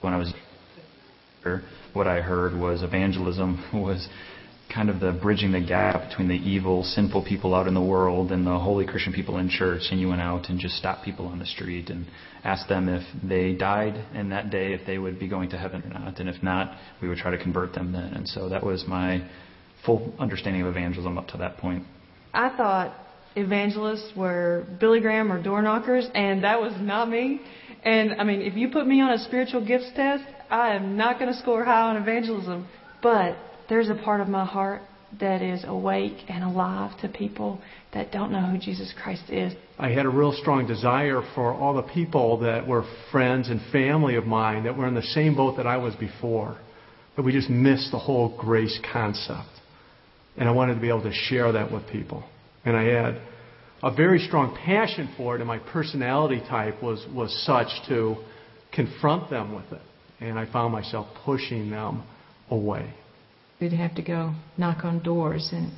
[0.00, 0.34] When I was
[1.92, 4.08] what I heard was evangelism was
[4.72, 8.32] kind of the bridging the gap between the evil, sinful people out in the world
[8.32, 9.82] and the holy Christian people in church.
[9.90, 12.06] And you went out and just stopped people on the street and
[12.42, 15.82] asked them if they died in that day, if they would be going to heaven
[15.84, 16.18] or not.
[16.18, 18.14] And if not, we would try to convert them then.
[18.14, 19.28] And so that was my
[19.86, 21.84] full understanding of evangelism up to that point.
[22.32, 22.96] I thought
[23.36, 27.40] evangelists were Billy Graham or door knockers, and that was not me.
[27.84, 31.18] And I mean, if you put me on a spiritual gifts test, I am not
[31.18, 32.66] going to score high on evangelism.
[33.02, 33.36] But
[33.68, 34.82] there's a part of my heart
[35.20, 37.60] that is awake and alive to people
[37.92, 39.52] that don't know who Jesus Christ is.
[39.78, 44.16] I had a real strong desire for all the people that were friends and family
[44.16, 46.58] of mine that were in the same boat that I was before.
[47.16, 49.48] But we just missed the whole grace concept.
[50.36, 52.24] And I wanted to be able to share that with people.
[52.64, 53.20] And I had
[53.82, 58.16] a very strong passion for it, and my personality type was, was such to
[58.72, 59.82] confront them with it.
[60.20, 62.02] And I found myself pushing them
[62.50, 62.92] away.
[63.60, 65.72] We'd have to go knock on doors and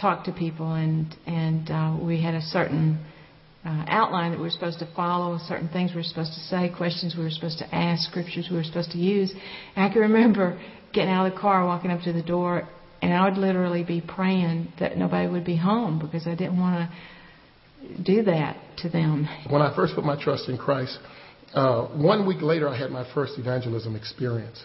[0.00, 3.04] talk to people, and, and uh, we had a certain
[3.64, 6.70] uh, outline that we were supposed to follow, certain things we were supposed to say,
[6.76, 9.32] questions we were supposed to ask, scriptures we were supposed to use.
[9.74, 10.60] And I can remember
[10.92, 12.68] getting out of the car, walking up to the door,
[13.02, 16.88] and I would literally be praying that nobody would be home because I didn't want
[16.88, 19.28] to do that to them.
[19.48, 20.98] When I first put my trust in Christ,
[21.54, 24.62] uh, one week later I had my first evangelism experience.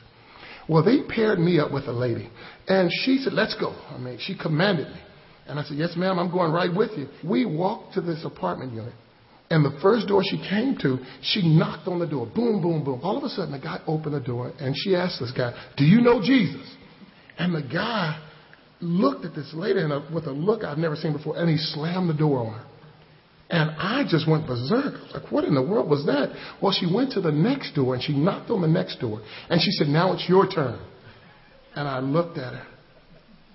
[0.68, 2.30] Well, they paired me up with a lady,
[2.68, 3.76] and she said, Let's go.
[3.90, 5.02] I mean, she commanded me.
[5.48, 7.08] And I said, Yes, ma'am, I'm going right with you.
[7.28, 8.94] We walked to this apartment unit.
[9.50, 12.26] And the first door she came to, she knocked on the door.
[12.26, 13.02] Boom, boom, boom.
[13.04, 15.84] All of a sudden, the guy opened the door, and she asked this guy, Do
[15.84, 16.66] you know Jesus?
[17.42, 18.22] And the guy
[18.80, 22.08] looked at this lady a, with a look I've never seen before, and he slammed
[22.08, 22.66] the door on her.
[23.50, 24.94] And I just went berserk.
[24.94, 26.30] I was like, what in the world was that?
[26.62, 29.22] Well, she went to the next door and she knocked on the next door.
[29.50, 30.80] And she said, now it's your turn.
[31.76, 32.68] And I looked at her.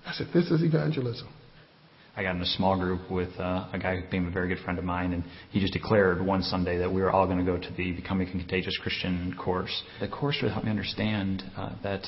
[0.05, 1.27] I said, this is evangelism.
[2.15, 4.63] I got in a small group with uh, a guy who became a very good
[4.63, 7.43] friend of mine, and he just declared one Sunday that we were all going to
[7.43, 9.83] go to the Becoming a Contagious Christian course.
[9.99, 12.05] The course really helped me understand uh, that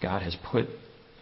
[0.00, 0.66] God has put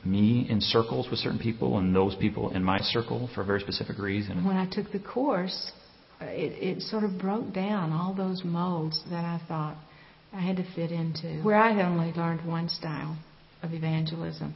[0.06, 3.60] me in circles with certain people and those people in my circle for a very
[3.60, 4.44] specific reason.
[4.44, 5.72] When I took the course,
[6.20, 9.76] it, it sort of broke down all those molds that I thought
[10.32, 13.16] I had to fit into, where I had only learned one style
[13.62, 14.54] of evangelism.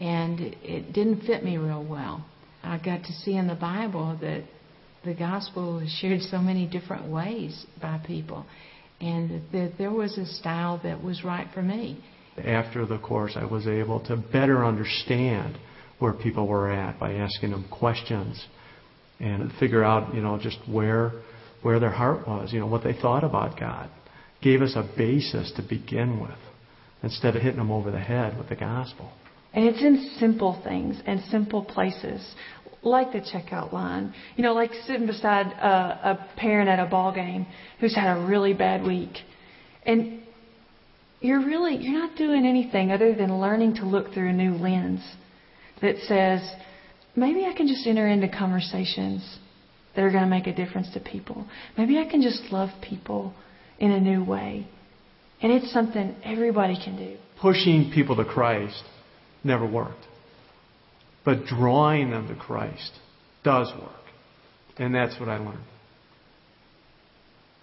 [0.00, 2.24] And it, it didn't fit me real well.
[2.62, 4.44] I got to see in the Bible that
[5.04, 8.44] the gospel is shared so many different ways by people,
[9.00, 12.02] and that there was a style that was right for me.
[12.38, 15.58] After the course, I was able to better understand
[15.98, 18.46] where people were at by asking them questions
[19.18, 21.12] and figure out, you know, just where
[21.62, 23.90] where their heart was, you know, what they thought about God.
[24.42, 26.38] Gave us a basis to begin with
[27.02, 29.10] instead of hitting them over the head with the gospel.
[29.52, 32.34] And it's in simple things and simple places,
[32.82, 34.14] like the checkout line.
[34.36, 37.46] You know, like sitting beside a, a parent at a ball game
[37.80, 39.18] who's had a really bad week,
[39.84, 40.19] and
[41.20, 45.00] you're really you're not doing anything other than learning to look through a new lens
[45.82, 46.40] that says
[47.16, 49.38] maybe I can just enter into conversations
[49.94, 51.46] that are going to make a difference to people.
[51.76, 53.34] Maybe I can just love people
[53.78, 54.68] in a new way.
[55.42, 57.16] And it's something everybody can do.
[57.40, 58.82] Pushing people to Christ
[59.42, 60.06] never worked.
[61.24, 62.92] But drawing them to Christ
[63.42, 63.90] does work.
[64.76, 65.64] And that's what I learned.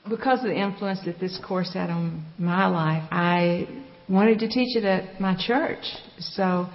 [0.10, 3.68] Because of the influence that this course had on my life, I
[4.10, 5.84] wanted to teach it at my church.
[6.20, 6.68] So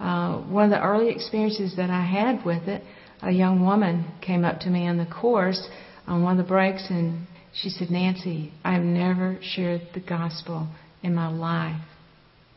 [0.00, 2.82] uh, one of the early experiences that I had with it,
[3.22, 5.68] a young woman came up to me in the course
[6.06, 10.68] on one of the breaks and she said, Nancy, I've never shared the gospel
[11.02, 11.80] in my life,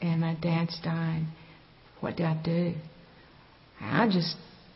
[0.01, 1.27] and my dad's dying.
[1.99, 2.75] What do I do?
[3.81, 4.35] I just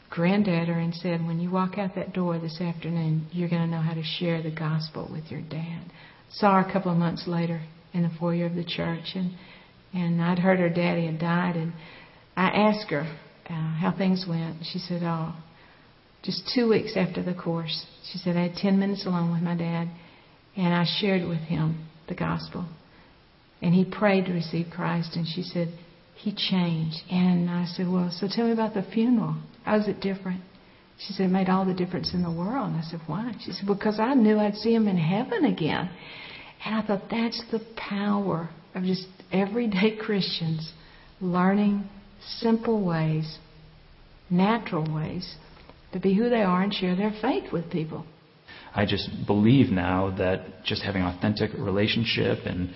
[0.10, 3.82] her and said, When you walk out that door this afternoon, you're going to know
[3.82, 5.92] how to share the gospel with your dad.
[6.32, 7.62] Saw her a couple of months later
[7.94, 9.32] in the foyer of the church, and
[9.94, 11.74] and I'd heard her daddy had died, and
[12.36, 13.06] I asked her
[13.50, 14.58] uh, how things went.
[14.72, 15.34] She said, "Oh,
[16.24, 19.56] just two weeks after the course, she said I had ten minutes alone with my
[19.56, 19.90] dad,
[20.56, 22.66] and I shared with him the gospel,
[23.62, 25.70] and he prayed to receive Christ, and she said."
[26.18, 26.98] He changed.
[27.12, 29.36] And I said, Well, so tell me about the funeral.
[29.64, 30.42] How was it different?
[31.00, 32.72] She said, It made all the difference in the world.
[32.72, 33.32] And I said, Why?
[33.46, 35.90] She said, Because I knew I'd see him in heaven again.
[36.66, 40.74] And I thought that's the power of just everyday Christians
[41.22, 41.88] learning
[42.40, 43.38] simple ways,
[44.30, 45.36] natural ways,
[45.94, 48.06] to be who they are and share their faith with people.
[48.76, 52.74] I just believe now that just having authentic relationship and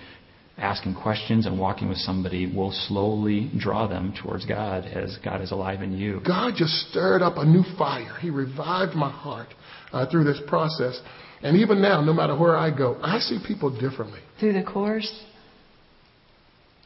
[0.62, 5.50] asking questions and walking with somebody will slowly draw them towards God as God is
[5.50, 6.20] alive in you.
[6.24, 8.16] God just stirred up a new fire.
[8.20, 9.48] He revived my heart
[9.92, 11.00] uh, through this process.
[11.42, 14.20] And even now, no matter where I go, I see people differently.
[14.38, 15.24] Through the course,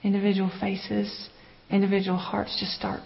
[0.03, 1.29] individual faces,
[1.71, 3.01] individual hearts just start,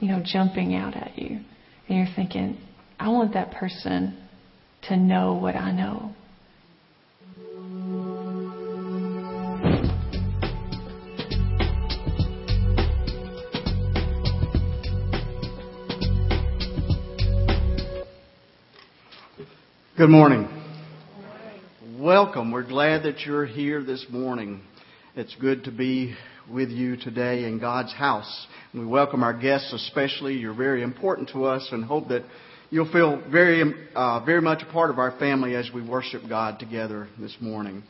[0.00, 1.40] you know, jumping out at you.
[1.88, 2.58] And you're thinking,
[2.98, 4.22] I want that person
[4.88, 6.14] to know what I know.
[20.04, 20.46] Good morning.
[21.98, 22.52] Welcome.
[22.52, 24.60] We're glad that you're here this morning.
[25.16, 26.14] It's good to be
[26.46, 28.46] with you today in God's house.
[28.74, 30.34] We welcome our guests especially.
[30.34, 32.22] You're very important to us and hope that
[32.68, 33.62] you'll feel very,
[33.96, 37.82] uh, very much a part of our family as we worship God together this morning.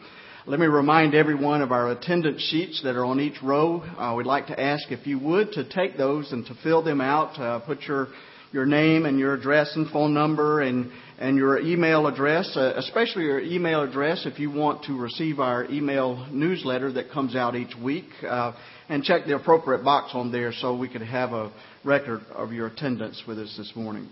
[0.47, 3.81] Let me remind everyone of our attendance sheets that are on each row.
[3.81, 7.01] Uh, we'd like to ask if you would to take those and to fill them
[7.01, 7.41] out.
[7.41, 8.07] Uh, put your
[8.53, 13.25] your name and your address and phone number and, and your email address, uh, especially
[13.25, 17.75] your email address if you want to receive our email newsletter that comes out each
[17.77, 18.07] week.
[18.27, 18.53] Uh,
[18.89, 21.53] and check the appropriate box on there so we could have a
[21.85, 24.09] record of your attendance with us this morning.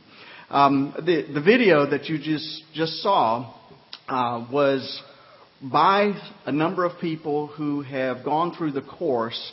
[0.48, 3.54] Um, the, the video that you just, just saw
[4.08, 5.02] uh, was
[5.62, 6.12] by
[6.46, 9.52] a number of people who have gone through the course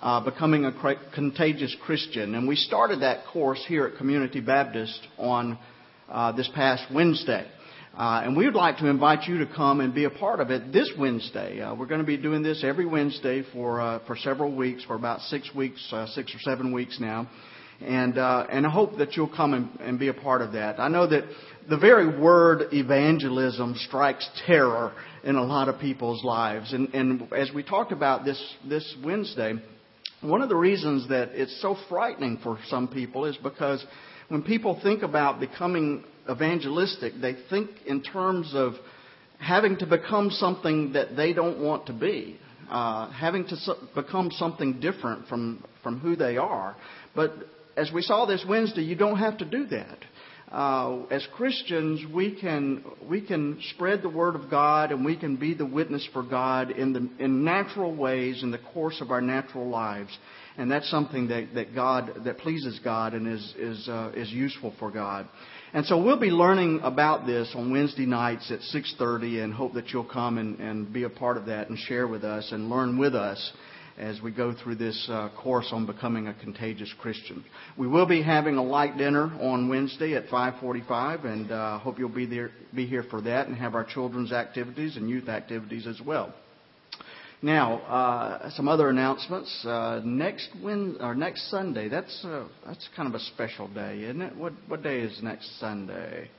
[0.00, 0.72] uh, Becoming a
[1.14, 2.34] Contagious Christian.
[2.34, 5.58] And we started that course here at Community Baptist on
[6.10, 7.46] uh, this past Wednesday.
[7.96, 10.50] Uh, and we would like to invite you to come and be a part of
[10.50, 11.60] it this Wednesday.
[11.60, 14.94] Uh, we're going to be doing this every Wednesday for uh, for several weeks, for
[14.94, 17.28] about six weeks, uh, six or seven weeks now,
[17.80, 20.78] and uh, and I hope that you'll come and, and be a part of that.
[20.78, 21.24] I know that
[21.68, 24.92] the very word evangelism strikes terror
[25.24, 29.54] in a lot of people's lives, and and as we talked about this this Wednesday,
[30.20, 33.84] one of the reasons that it's so frightening for some people is because
[34.30, 38.74] when people think about becoming evangelistic, they think in terms of
[39.38, 42.38] having to become something that they don't want to be,
[42.70, 43.56] uh, having to
[43.94, 46.76] become something different from, from who they are.
[47.14, 47.32] But
[47.76, 49.98] as we saw this Wednesday, you don't have to do that
[50.50, 55.36] uh, as Christians, we can we can spread the word of God and we can
[55.36, 59.20] be the witness for God in the in natural ways in the course of our
[59.20, 60.16] natural lives,
[60.60, 64.74] and that's something that, that God that pleases God and is is uh, is useful
[64.78, 65.26] for God.
[65.72, 69.88] And so we'll be learning about this on Wednesday nights at 6:30, and hope that
[69.88, 72.98] you'll come and, and be a part of that and share with us and learn
[72.98, 73.52] with us
[73.96, 77.42] as we go through this uh, course on becoming a contagious Christian.
[77.78, 82.10] We will be having a light dinner on Wednesday at 5:45, and uh, hope you'll
[82.10, 86.02] be there, be here for that, and have our children's activities and youth activities as
[86.02, 86.34] well.
[87.42, 89.64] Now, uh, some other announcements.
[89.64, 94.20] Uh, next Wednesday, or next Sunday, that's uh, that's kind of a special day, isn't
[94.20, 94.36] it?
[94.36, 96.30] What what day is next Sunday?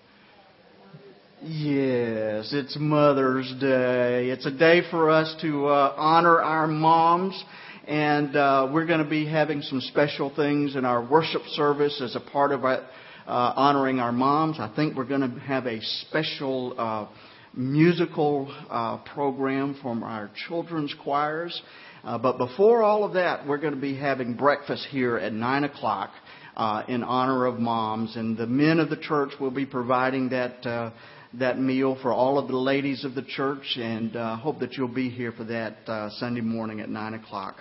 [1.41, 4.29] Yes, it's Mother's Day.
[4.29, 7.43] It's a day for us to uh, honor our moms,
[7.87, 12.15] and uh, we're going to be having some special things in our worship service as
[12.15, 12.77] a part of our,
[13.25, 14.57] uh, honoring our moms.
[14.59, 17.07] I think we're going to have a special uh,
[17.53, 21.61] musical uh, program from our children's choirs.
[22.03, 25.63] Uh, but before all of that, we're going to be having breakfast here at 9
[25.65, 26.11] o'clock
[26.55, 28.15] uh, in honor of moms.
[28.15, 30.91] And the men of the church will be providing that uh,
[31.35, 34.87] that meal for all of the ladies of the church, and uh, hope that you'll
[34.87, 37.55] be here for that uh, Sunday morning at 9 o'clock.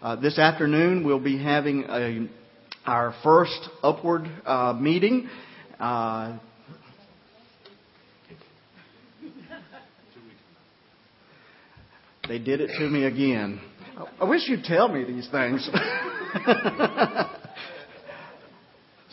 [0.00, 2.28] Uh, this afternoon, we'll be having a,
[2.84, 5.28] our first upward uh, meeting.
[12.28, 13.60] They did it to me again.
[14.20, 15.68] I wish you'd tell me these things.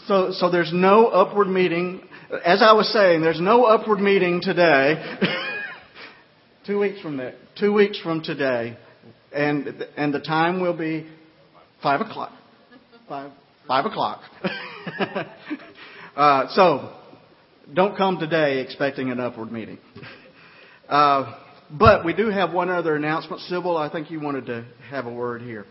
[0.09, 2.01] So, so there's no upward meeting.
[2.43, 4.95] As I was saying, there's no upward meeting today.
[6.65, 7.35] two weeks from there.
[7.59, 8.75] Two weeks from today.
[9.31, 11.05] And, and the time will be
[11.83, 12.31] five o'clock.
[13.07, 13.31] Five,
[13.67, 14.21] five o'clock.
[16.15, 16.91] uh, so,
[17.71, 19.77] don't come today expecting an upward meeting.
[20.87, 21.39] Uh,
[21.71, 23.41] but we do have one other announcement.
[23.43, 25.65] Sybil, I think you wanted to have a word here.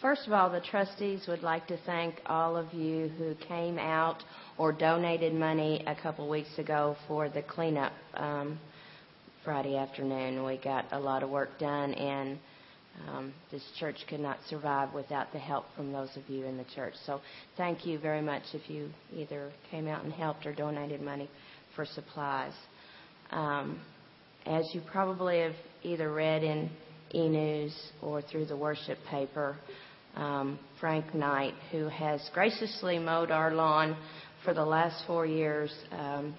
[0.00, 4.22] First of all, the trustees would like to thank all of you who came out
[4.58, 8.60] or donated money a couple weeks ago for the cleanup um,
[9.44, 10.44] Friday afternoon.
[10.44, 12.38] We got a lot of work done, and
[13.08, 16.64] um, this church could not survive without the help from those of you in the
[16.74, 16.94] church.
[17.06, 17.20] So
[17.56, 21.28] thank you very much if you either came out and helped or donated money
[21.74, 22.52] for supplies.
[23.30, 23.80] Um,
[24.46, 26.70] as you probably have either read in
[27.14, 29.56] e news or through the worship paper,
[30.16, 33.96] um, Frank Knight, who has graciously mowed our lawn
[34.44, 36.34] for the last four years um,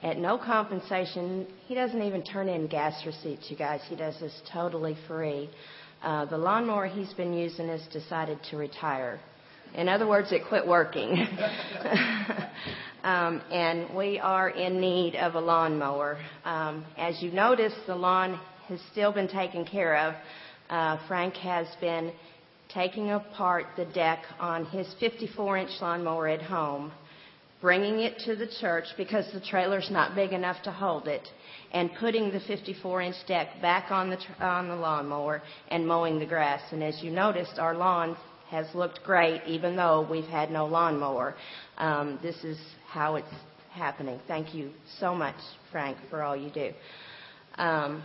[0.00, 1.46] at no compensation.
[1.66, 3.80] He doesn't even turn in gas receipts, you guys.
[3.88, 5.50] He does this totally free.
[6.04, 9.18] Uh, the lawnmower he's been using has decided to retire.
[9.74, 11.16] In other words, it quit working.
[13.02, 16.18] um, and we are in need of a lawnmower.
[16.44, 20.14] Um, as you notice, the lawn has still been taken care of.
[20.68, 22.12] Uh, Frank has been
[22.68, 26.92] taking apart the deck on his 54 inch lawnmower at home,
[27.64, 31.26] bringing it to the church because the trailer's not big enough to hold it,
[31.72, 36.26] and putting the 54 inch deck back on the, on the lawnmower and mowing the
[36.26, 36.60] grass.
[36.72, 38.18] And as you noticed, our lawn
[38.50, 41.36] has looked great even though we've had no lawnmower.
[41.78, 43.34] Um, this is how it's
[43.72, 44.20] happening.
[44.28, 45.34] Thank you so much,
[45.72, 46.70] Frank, for all you do.
[47.54, 48.02] Um,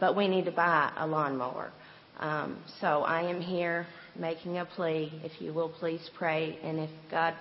[0.00, 1.70] but we need to buy a lawnmower.
[2.18, 3.86] Um, so I am here
[4.18, 5.12] making a plea.
[5.22, 7.34] If you will please pray, and if God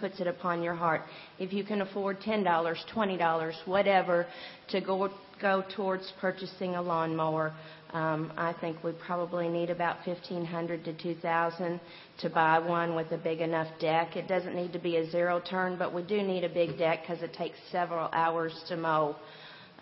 [0.00, 1.02] puts it upon your heart,
[1.38, 4.26] if you can afford $10, $20, whatever,
[4.70, 7.52] to go, go towards purchasing a lawnmower,
[7.92, 11.80] um, I think we probably need about 1500 to 2000
[12.20, 14.16] to buy one with a big enough deck.
[14.16, 17.00] It doesn't need to be a zero turn, but we do need a big deck
[17.02, 19.16] because it takes several hours to mow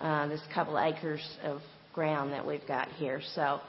[0.01, 1.61] uh, this couple acres of
[1.93, 3.21] ground that we've got here.
[3.35, 3.61] So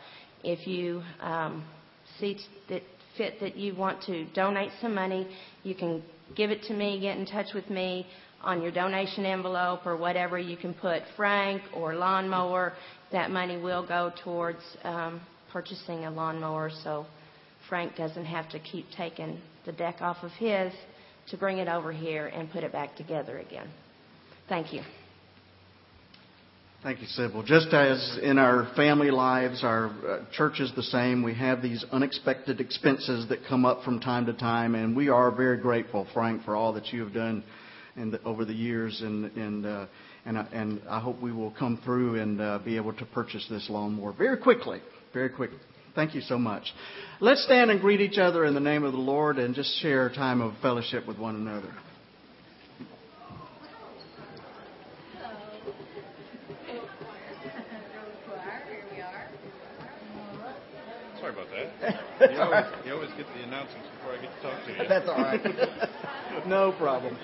[0.44, 1.66] if you um,
[2.20, 2.38] see
[2.70, 2.84] that
[3.18, 5.28] fit that you want to donate some money,
[5.64, 6.02] you can
[6.36, 8.08] give it to me, get in touch with me
[8.42, 10.38] on your donation envelope or whatever.
[10.40, 12.74] You can put Frank or lawnmower.
[13.12, 15.22] That money will go towards um,
[15.52, 17.06] purchasing a lawnmower so
[17.68, 20.74] Frank doesn't have to keep taking the deck off of his
[21.30, 23.68] to bring it over here and put it back together again.
[24.48, 24.82] Thank you.
[26.82, 27.44] Thank you, Sybil.
[27.44, 31.24] Just as in our family lives, our uh, church is the same.
[31.24, 35.30] We have these unexpected expenses that come up from time to time, and we are
[35.30, 37.44] very grateful, Frank, for all that you have done
[37.98, 39.88] in the, over the years, and and uh,
[40.26, 43.46] and, I, and I hope we will come through and uh, be able to purchase
[43.50, 44.80] this lawnmower very quickly,
[45.14, 45.60] very quickly.
[45.96, 46.64] Thank you so much.
[47.20, 50.06] Let's stand and greet each other in the name of the Lord, and just share
[50.08, 51.74] a time of fellowship with one another.
[61.20, 61.68] Sorry about that.
[62.32, 64.88] You always, you always get the announcements before I get to talk to you.
[64.88, 65.40] That's all right.
[66.48, 67.16] no problem.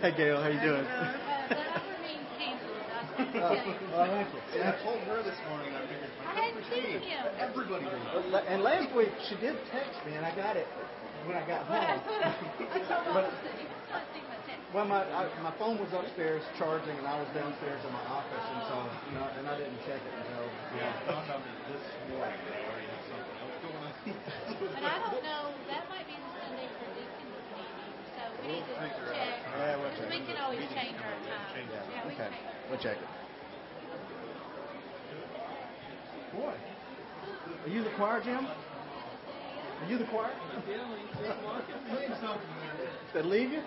[0.00, 0.84] Hey, Gail, how you doing?
[3.12, 3.52] Oh,
[3.92, 4.40] well, thank you.
[4.52, 5.72] See, I told her this morning.
[5.76, 7.00] I figured I hadn't seen you.
[7.38, 8.34] everybody did.
[8.48, 10.66] And last week she did text me, and I got it
[11.26, 12.00] when I got home.
[13.12, 13.30] but
[14.72, 18.46] well, my I, my phone was upstairs charging, and I was downstairs in my office,
[18.56, 18.76] and so
[19.08, 20.48] you know, and I didn't check it until
[20.80, 23.91] Yeah, I found out this morning that I already had something else going on.
[24.02, 28.66] But I don't know, that might be the Sunday for Deacon's meeting, so we need
[28.66, 29.46] to figure out check.
[29.46, 30.10] how- Yeah, we'll Because check.
[30.10, 31.54] we can always Meetings change come our up, time.
[31.54, 31.86] change it.
[31.86, 32.66] Yeah, we Okay, can change it.
[32.68, 33.06] we'll check it.
[36.34, 36.50] Boy,
[37.62, 38.44] are you the choir, Jim?
[38.46, 40.30] Are you the choir?
[40.66, 40.80] Did
[43.14, 43.62] they leave you?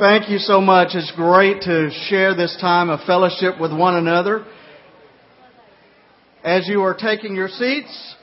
[0.00, 0.94] Thank you so much.
[0.94, 4.46] It's great to share this time of fellowship with one another.
[6.42, 8.16] As you are taking your seats,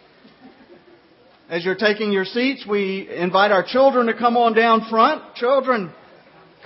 [1.50, 5.36] as you're taking your seats, we invite our children to come on down front.
[5.36, 5.94] Children,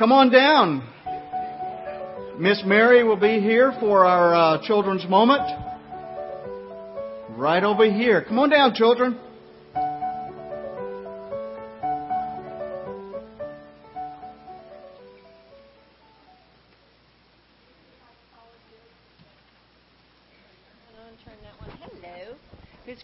[0.01, 0.81] Come on down.
[2.39, 5.43] Miss Mary will be here for our uh, children's moment.
[7.31, 8.23] Right over here.
[8.23, 9.19] Come on down, children.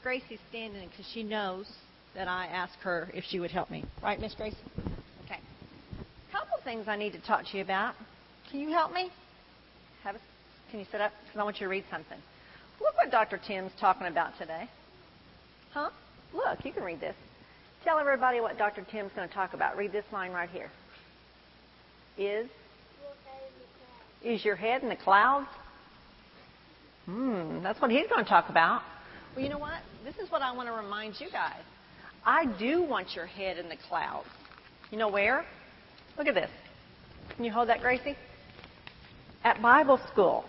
[0.08, 1.66] Gracie's standing because she knows
[2.16, 3.84] that I asked her if she would help me.
[4.02, 4.56] Right, Miss Gracie?
[5.26, 5.38] Okay.
[6.00, 7.94] A Couple things I need to talk to you about.
[8.50, 9.12] Can you help me?
[10.06, 10.20] Have a,
[10.72, 11.12] can you sit up?
[11.26, 12.18] Because I want you to read something.
[12.80, 13.38] Look what Dr.
[13.46, 14.70] Tim's talking about today.
[15.74, 15.90] Huh?
[16.34, 17.16] Look, you can read this.
[17.84, 18.88] Tell everybody what Dr.
[18.90, 19.76] Tim's going to talk about.
[19.76, 20.72] Read this line right here.
[22.18, 22.48] Is
[24.24, 25.50] is your head in the clouds?
[27.08, 28.84] Hmm, that's what he's going to talk about.
[29.38, 29.84] Well, you know what?
[30.04, 31.62] This is what I want to remind you guys.
[32.26, 34.28] I do want your head in the clouds.
[34.90, 35.46] You know where?
[36.18, 36.50] Look at this.
[37.36, 38.16] Can you hold that, Gracie?
[39.44, 40.44] At Bible school.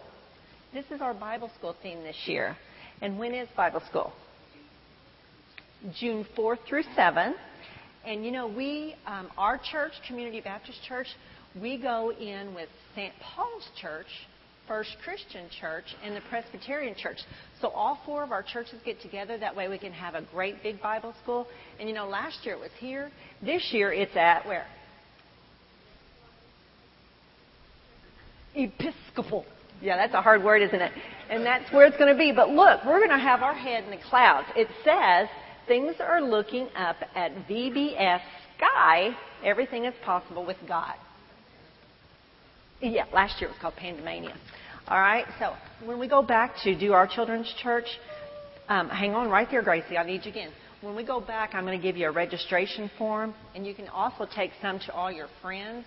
[0.73, 2.57] This is our Bible school theme this year.
[3.03, 4.11] And when is Bible school?
[6.01, 7.35] June 4th through 7th.
[8.07, 11.09] And you know, we, um, our church, Community Baptist Church,
[11.61, 13.13] we go in with St.
[13.21, 14.07] Paul's Church,
[14.69, 17.17] First Christian Church, and the Presbyterian Church.
[17.61, 19.39] So all four of our churches get together.
[19.39, 21.47] That way we can have a great big Bible school.
[21.81, 23.11] And you know, last year it was here.
[23.43, 24.67] This year it's at where?
[28.55, 29.47] Episcopal.
[29.81, 30.93] Yeah, that's a hard word, isn't it?
[31.31, 32.33] And that's where it's going to be.
[32.33, 34.49] But look, we're going to have our head in the clouds.
[34.55, 35.29] It says
[35.67, 38.21] things are looking up at VBS
[38.57, 39.17] sky.
[39.45, 40.95] Everything is possible with God.
[42.81, 44.37] Yeah, last year it was called Pandamania.
[44.87, 47.87] All right, so when we go back to do our children's church,
[48.69, 49.99] um, hang on right there, Gracie.
[49.99, 50.51] I need you again.
[50.81, 53.89] When we go back, I'm going to give you a registration form, and you can
[53.89, 55.87] also take some to all your friends.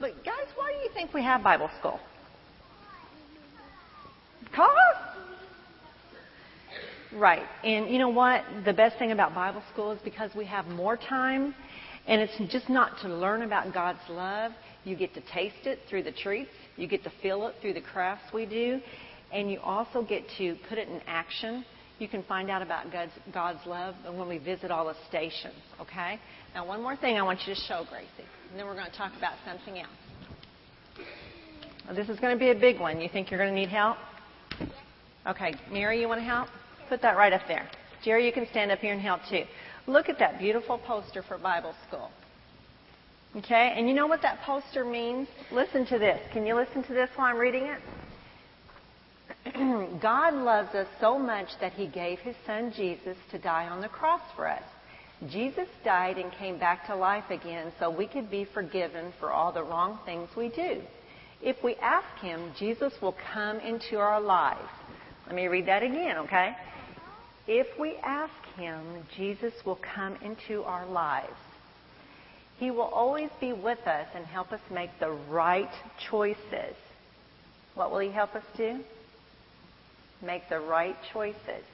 [0.00, 2.00] But guys, why do you think we have Bible school?
[4.54, 4.68] Cause?
[7.14, 7.46] Right.
[7.62, 8.42] And you know what?
[8.64, 11.54] The best thing about Bible school is because we have more time,
[12.08, 14.50] and it's just not to learn about God's love.
[14.84, 16.50] You get to taste it through the treats.
[16.76, 18.80] You get to feel it through the crafts we do.
[19.32, 21.64] And you also get to put it in action.
[21.98, 26.18] You can find out about God's, God's love when we visit all the stations, okay?
[26.54, 28.08] Now, one more thing I want you to show, Gracie.
[28.50, 31.06] And then we're going to talk about something else.
[31.86, 33.00] Well, this is going to be a big one.
[33.00, 33.96] You think you're going to need help?
[35.26, 36.48] Okay, Mary, you want to help?
[36.88, 37.68] Put that right up there.
[38.04, 39.44] Jerry, you can stand up here and help too.
[39.86, 42.10] Look at that beautiful poster for Bible school.
[43.34, 45.26] Okay, and you know what that poster means?
[45.50, 46.20] Listen to this.
[46.32, 47.80] Can you listen to this while I'm reading it?
[50.02, 53.88] God loves us so much that he gave his son Jesus to die on the
[53.88, 54.62] cross for us.
[55.30, 59.50] Jesus died and came back to life again so we could be forgiven for all
[59.50, 60.82] the wrong things we do.
[61.40, 64.68] If we ask him, Jesus will come into our lives.
[65.26, 66.54] Let me read that again, okay?
[67.46, 68.82] If we ask him,
[69.16, 71.32] Jesus will come into our lives.
[72.62, 75.68] He will always be with us and help us make the right
[76.08, 76.76] choices.
[77.74, 78.78] What will He help us do?
[80.24, 81.64] Make the right choices.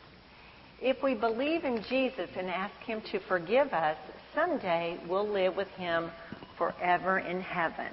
[0.81, 3.99] If we believe in Jesus and ask Him to forgive us,
[4.35, 6.11] someday we'll live with Him
[6.57, 7.93] forever in heaven.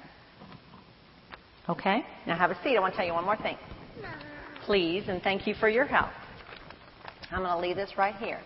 [1.68, 2.02] Okay?
[2.26, 2.78] Now have a seat.
[2.78, 3.58] I want to tell you one more thing.
[4.64, 6.08] Please, and thank you for your help.
[7.30, 8.40] I'm going to leave this right here.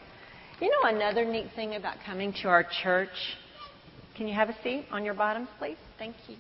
[0.61, 3.37] You know another neat thing about coming to our church?
[4.21, 5.79] Can you have a seat on your bottoms, please?
[5.99, 6.37] Thank you.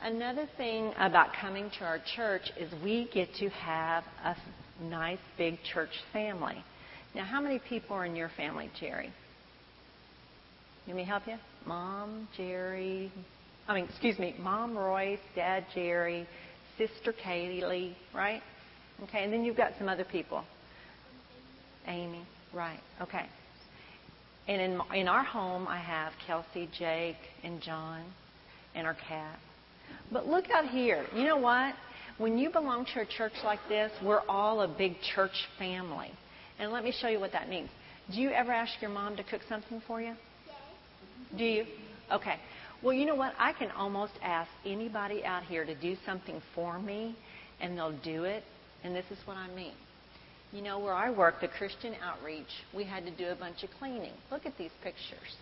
[0.00, 4.34] Another thing about coming to our church is we get to have a
[4.82, 6.64] nice big church family.
[7.14, 9.12] Now, how many people are in your family, Jerry?
[10.86, 11.34] Let me help you?
[11.66, 13.12] Mom, Jerry,
[13.68, 16.26] I mean, excuse me, Mom Royce, Dad Jerry,
[16.78, 18.40] Sister Kaylee, right?
[19.02, 20.42] Okay, and then you've got some other people.
[21.86, 23.26] Amy, right, okay.
[24.48, 28.02] And in, in our home, I have Kelsey, Jake, and John,
[28.74, 29.38] and our cat.
[30.10, 31.04] But look out here.
[31.14, 31.74] You know what?
[32.16, 36.10] When you belong to a church like this, we're all a big church family.
[36.58, 37.68] And let me show you what that means.
[38.12, 40.14] Do you ever ask your mom to cook something for you?
[40.46, 40.56] Yes.
[41.36, 41.64] Do you?
[42.10, 42.36] Okay.
[42.82, 43.34] Well, you know what?
[43.38, 47.16] I can almost ask anybody out here to do something for me,
[47.60, 48.42] and they'll do it.
[48.82, 49.74] And this is what I mean.
[50.52, 53.70] You know, where I work, the Christian outreach, we had to do a bunch of
[53.78, 54.12] cleaning.
[54.30, 55.36] Look at these pictures.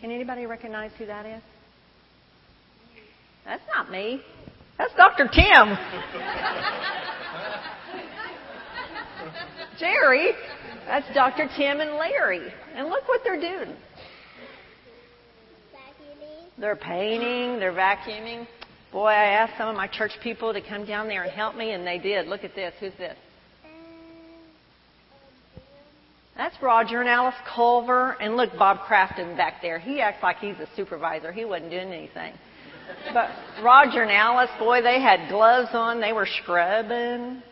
[0.00, 1.42] Can anybody recognize who that is?
[3.44, 4.22] That's not me.
[4.78, 5.28] That's Dr.
[5.28, 5.76] Tim.
[9.78, 10.32] Jerry,
[10.86, 11.48] that's Dr.
[11.56, 12.50] Tim and Larry.
[12.74, 13.76] And look what they're doing.
[16.58, 18.46] They're painting, they're vacuuming.
[18.92, 21.72] Boy, I asked some of my church people to come down there and help me,
[21.72, 22.26] and they did.
[22.26, 22.74] Look at this.
[22.80, 23.16] Who's this?
[26.36, 28.16] That's Roger and Alice Culver.
[28.20, 29.78] And look, Bob Crafton back there.
[29.78, 31.32] He acts like he's a supervisor.
[31.32, 32.32] He wasn't doing anything.
[33.12, 33.30] But
[33.62, 36.00] Roger and Alice, boy, they had gloves on.
[36.00, 37.42] They were scrubbing.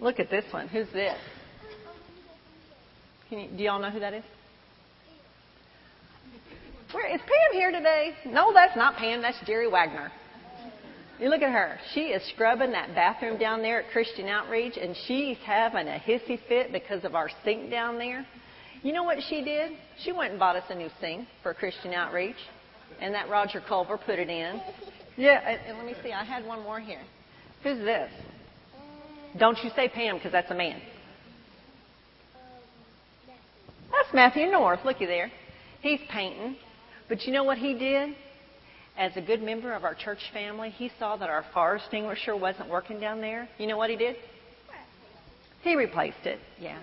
[0.00, 0.68] Look at this one.
[0.68, 1.18] Who's this?
[3.30, 4.24] You, do y'all know who that is?
[6.96, 8.14] Where is Pam here today?
[8.24, 9.20] No, that's not Pam.
[9.20, 10.10] That's Jerry Wagner.
[11.20, 11.78] You look at her.
[11.92, 16.40] She is scrubbing that bathroom down there at Christian Outreach, and she's having a hissy
[16.48, 18.26] fit because of our sink down there.
[18.82, 19.72] You know what she did?
[20.04, 22.36] She went and bought us a new sink for Christian Outreach,
[22.98, 24.58] and that Roger Culver put it in.
[25.18, 26.12] Yeah, and, and let me see.
[26.12, 27.02] I had one more here.
[27.62, 28.10] Who's this?
[29.38, 30.80] Don't you say Pam because that's a man.
[33.92, 34.80] That's Matthew North.
[34.86, 35.30] Looky there.
[35.82, 36.56] He's painting.
[37.08, 38.14] But you know what he did?
[38.98, 42.68] As a good member of our church family, he saw that our fire extinguisher wasn't
[42.70, 43.48] working down there.
[43.58, 44.16] You know what he did?
[45.62, 46.38] He replaced it.
[46.58, 46.78] Yeah.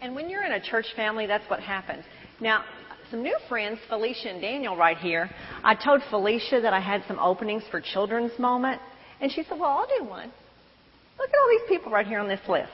[0.00, 2.04] And when you're in a church family, that's what happens.
[2.40, 2.64] Now,
[3.10, 5.30] some new friends, Felicia and Daniel, right here.
[5.64, 8.80] I told Felicia that I had some openings for Children's Moment,
[9.20, 10.30] and she said, Well, I'll do one.
[11.18, 12.70] Look at all these people right here on this list.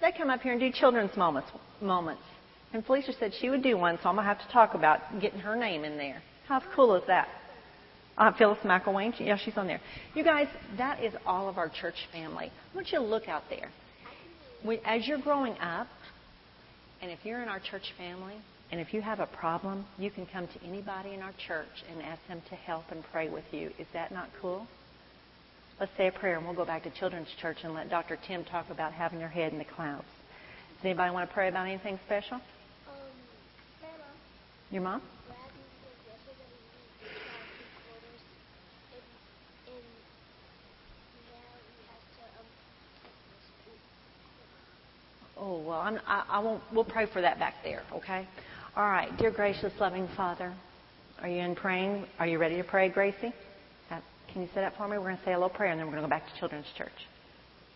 [0.00, 1.50] They come up here and do children's moments.
[1.80, 2.22] moments.
[2.72, 5.00] And Felicia said she would do one, so I'm going to have to talk about
[5.20, 6.22] getting her name in there.
[6.46, 7.28] How cool is that?
[8.16, 9.80] Uh, Phyllis McElwain, yeah, she's on there.
[10.14, 12.46] You guys, that is all of our church family.
[12.46, 13.70] I want you to look out there.
[14.84, 15.88] as you're growing up,
[17.00, 18.34] and if you're in our church family,
[18.70, 22.02] and if you have a problem, you can come to anybody in our church and
[22.02, 23.70] ask them to help and pray with you.
[23.78, 24.66] Is that not cool?
[25.80, 28.18] Let's say a prayer, and we'll go back to Children's Church and let Dr.
[28.28, 30.04] Tim talk about having your head in the clouds.
[30.76, 32.40] Does anybody want to pray about anything special?
[34.70, 35.02] Your mom?
[45.36, 46.62] Oh well, I'm, I, I won't.
[46.72, 48.28] We'll pray for that back there, okay?
[48.76, 50.54] All right, dear gracious, loving Father,
[51.20, 52.04] are you in praying?
[52.20, 53.32] Are you ready to pray, Gracie?
[53.90, 54.00] Uh,
[54.32, 54.98] can you say that for me?
[54.98, 56.38] We're going to say a little prayer, and then we're going to go back to
[56.38, 56.92] Children's Church.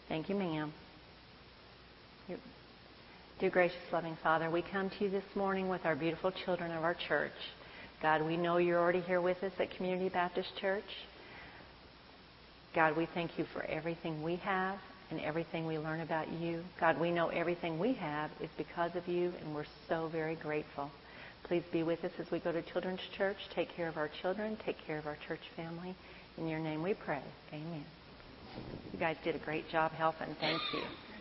[0.09, 0.73] Thank you, ma'am.
[3.41, 6.85] Dear gracious, loving Father, we come to you this morning with our beautiful children of
[6.85, 7.33] our church.
[8.01, 10.85] God, we know you're already here with us at Community Baptist Church.
[12.77, 14.79] God, we thank you for everything we have
[15.11, 16.63] and everything we learn about you.
[16.79, 20.89] God, we know everything we have is because of you, and we're so very grateful.
[21.43, 23.39] Please be with us as we go to Children's Church.
[23.53, 24.57] Take care of our children.
[24.65, 25.97] Take care of our church family.
[26.39, 27.23] In your name we pray.
[27.53, 27.85] Amen.
[28.93, 30.37] You guys did a great job helping.
[30.41, 31.14] Thank you.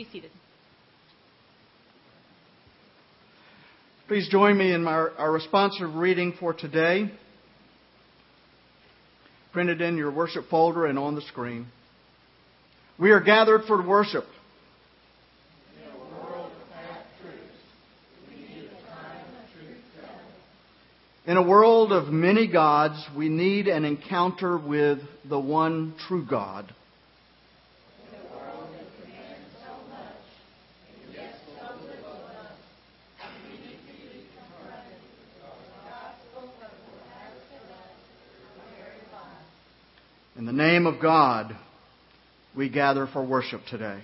[0.00, 0.30] Be seated.
[4.08, 7.10] Please join me in our, our responsive reading for today,
[9.52, 11.66] printed in your worship folder and on the screen.
[12.98, 14.24] We are gathered for worship.
[21.26, 26.72] In a world of many gods, we need an encounter with the one true God.
[40.40, 41.56] In the name of God,
[42.56, 44.00] we gather for worship today.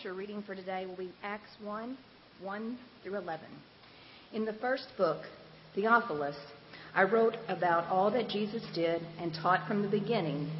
[0.00, 1.98] Scripture reading for today will be Acts 1
[2.40, 3.44] 1 through 11.
[4.32, 5.18] In the first book,
[5.74, 6.36] Theophilus,
[6.94, 10.50] I wrote about all that Jesus did and taught from the beginning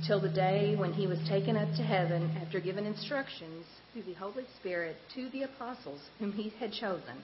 [0.00, 4.14] until the day when he was taken up to heaven after giving instructions through the
[4.14, 7.22] Holy Spirit to the apostles whom he had chosen.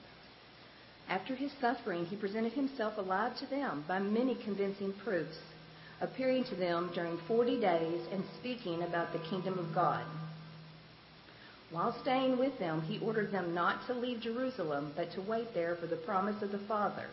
[1.09, 5.39] After his suffering, he presented himself alive to them by many convincing proofs,
[6.03, 10.05] appearing to them during 40 days and speaking about the kingdom of God.
[11.71, 15.77] While staying with them, he ordered them not to leave Jerusalem, but to wait there
[15.77, 17.07] for the promise of the Father.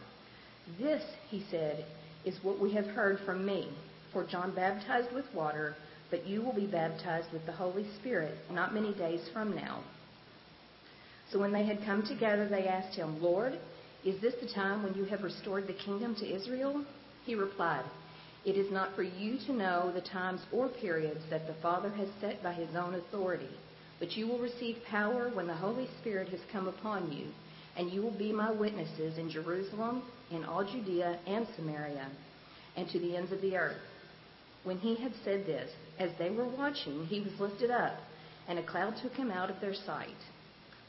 [0.79, 1.85] This, he said,
[2.23, 3.69] is what we have heard from me.
[4.13, 5.75] For John baptized with water,
[6.09, 9.83] but you will be baptized with the Holy Spirit not many days from now.
[11.31, 13.59] So when they had come together, they asked him, Lord,
[14.05, 16.85] is this the time when you have restored the kingdom to Israel?
[17.25, 17.85] He replied,
[18.45, 22.07] It is not for you to know the times or periods that the Father has
[22.21, 23.49] set by his own authority,
[23.99, 27.27] but you will receive power when the Holy Spirit has come upon you,
[27.77, 32.07] and you will be my witnesses in Jerusalem, in all Judea and Samaria,
[32.75, 33.81] and to the ends of the earth.
[34.63, 37.99] When he had said this, as they were watching, he was lifted up,
[38.47, 40.17] and a cloud took him out of their sight.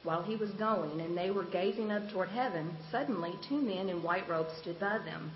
[0.02, 4.02] While he was going, and they were gazing up toward heaven, suddenly two men in
[4.02, 5.30] white robes stood by them.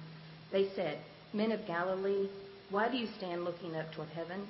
[0.53, 0.99] They said,
[1.33, 2.29] Men of Galilee,
[2.71, 4.47] why do you stand looking up toward heaven?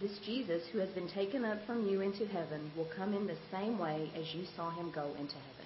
[0.00, 3.36] This Jesus who has been taken up from you into heaven will come in the
[3.52, 5.63] same way as you saw him go into heaven.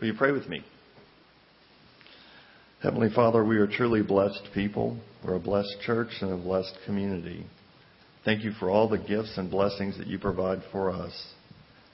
[0.00, 0.62] Will you pray with me?
[2.82, 4.96] Heavenly Father, we are truly blessed people.
[5.24, 7.44] We're a blessed church and a blessed community.
[8.24, 11.12] Thank you for all the gifts and blessings that you provide for us.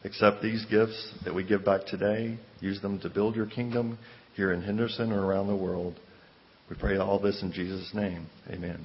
[0.05, 2.39] Accept these gifts that we give back today.
[2.61, 3.99] Use them to build your kingdom
[4.35, 5.99] here in Henderson or around the world.
[6.69, 8.27] We pray all this in Jesus' name.
[8.51, 8.85] Amen.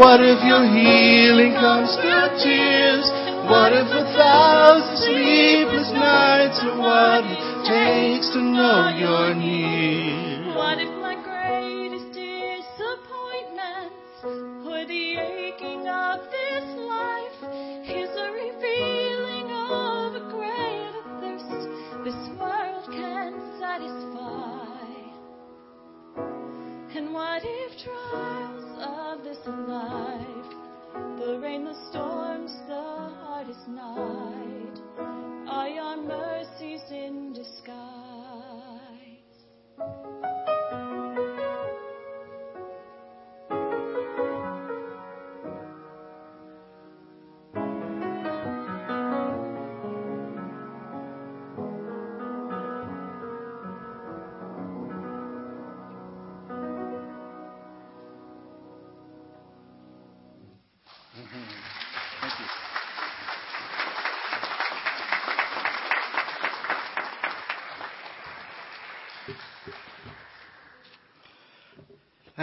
[0.00, 3.04] What if your healing comes through tears?
[3.52, 7.28] What if a thousand sleepless nights are what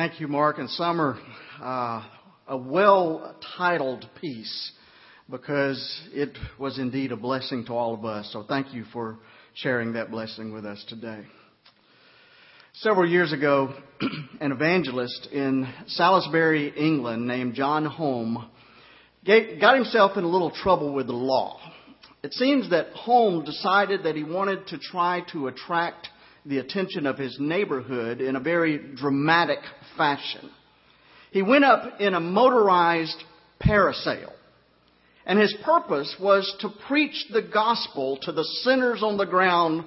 [0.08, 1.20] Thank you, Mark and Summer.
[1.62, 2.01] Uh,
[2.47, 4.72] a well titled piece
[5.30, 8.30] because it was indeed a blessing to all of us.
[8.32, 9.20] So thank you for
[9.53, 11.26] sharing that blessing with us today.
[12.76, 13.74] Several years ago,
[14.39, 18.45] an evangelist in Salisbury, England, named John Holmes,
[19.26, 21.60] got himself in a little trouble with the law.
[22.24, 26.08] It seems that Holmes decided that he wanted to try to attract
[26.47, 29.60] the attention of his neighborhood in a very dramatic
[29.98, 30.50] fashion.
[31.32, 33.24] He went up in a motorized
[33.62, 34.32] parasail.
[35.26, 39.84] And his purpose was to preach the gospel to the sinners on the ground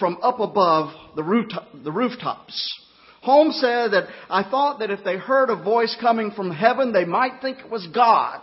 [0.00, 2.80] from up above the, rooftop, the rooftops.
[3.22, 7.04] Holmes said that I thought that if they heard a voice coming from heaven, they
[7.04, 8.40] might think it was God.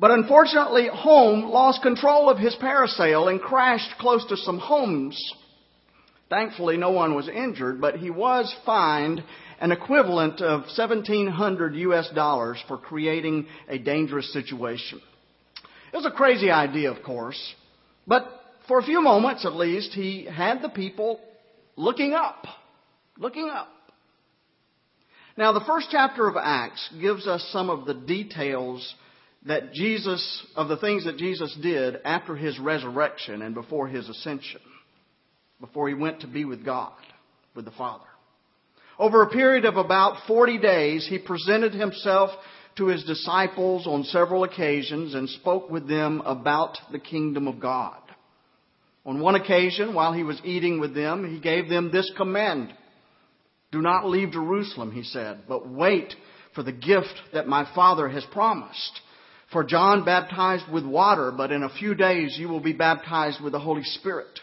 [0.00, 5.16] But unfortunately, Holmes lost control of his parasail and crashed close to some homes.
[6.30, 9.22] Thankfully, no one was injured, but he was fined
[9.60, 15.00] an equivalent of 1700 US dollars for creating a dangerous situation.
[15.92, 17.40] It was a crazy idea, of course,
[18.06, 18.26] but
[18.68, 21.18] for a few moments at least, he had the people
[21.76, 22.46] looking up,
[23.16, 23.68] looking up.
[25.38, 28.94] Now, the first chapter of Acts gives us some of the details
[29.46, 34.60] that Jesus, of the things that Jesus did after his resurrection and before his ascension,
[35.60, 36.92] before he went to be with God,
[37.54, 38.04] with the Father.
[38.98, 42.30] Over a period of about 40 days, he presented himself
[42.76, 47.98] to his disciples on several occasions and spoke with them about the kingdom of God.
[49.04, 52.72] On one occasion, while he was eating with them, he gave them this command.
[53.70, 56.14] Do not leave Jerusalem, he said, but wait
[56.54, 59.00] for the gift that my Father has promised.
[59.52, 63.52] For John baptized with water, but in a few days you will be baptized with
[63.52, 64.40] the Holy Spirit.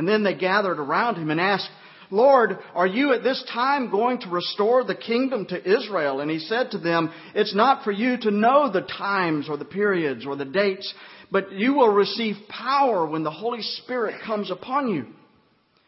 [0.00, 1.68] And then they gathered around him and asked,
[2.10, 6.20] Lord, are you at this time going to restore the kingdom to Israel?
[6.20, 9.66] And he said to them, It's not for you to know the times or the
[9.66, 10.90] periods or the dates,
[11.30, 15.04] but you will receive power when the Holy Spirit comes upon you.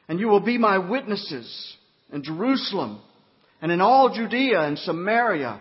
[0.09, 1.75] And you will be my witnesses
[2.13, 3.01] in Jerusalem
[3.63, 5.59] and in all Judea and Samaria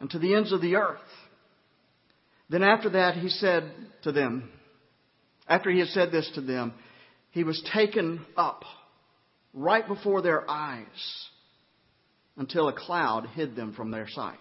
[0.00, 1.00] and to the ends of the earth.
[2.48, 3.70] Then after that, he said
[4.04, 4.48] to them,
[5.46, 6.72] after he had said this to them,
[7.30, 8.64] he was taken up
[9.54, 11.28] right before their eyes
[12.36, 14.38] until a cloud hid them from their sight.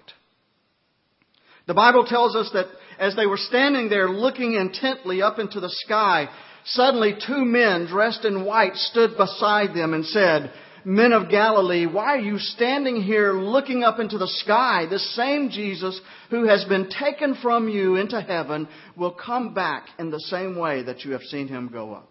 [1.68, 2.66] The Bible tells us that
[2.98, 6.28] as they were standing there looking intently up into the sky,
[6.66, 10.52] suddenly two men dressed in white stood beside them and said,
[10.86, 14.86] Men of Galilee, why are you standing here looking up into the sky?
[14.90, 20.10] This same Jesus who has been taken from you into heaven will come back in
[20.10, 22.09] the same way that you have seen him go up.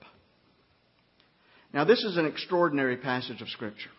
[1.72, 3.90] Now, this is an extraordinary passage of Scripture.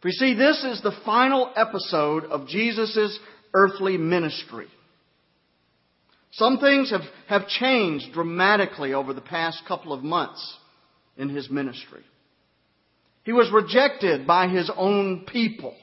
[0.00, 3.18] For you see, this is the final episode of Jesus'
[3.52, 4.66] earthly ministry.
[6.32, 10.56] Some things have, have changed dramatically over the past couple of months
[11.16, 12.02] in his ministry.
[13.22, 15.74] He was rejected by his own people.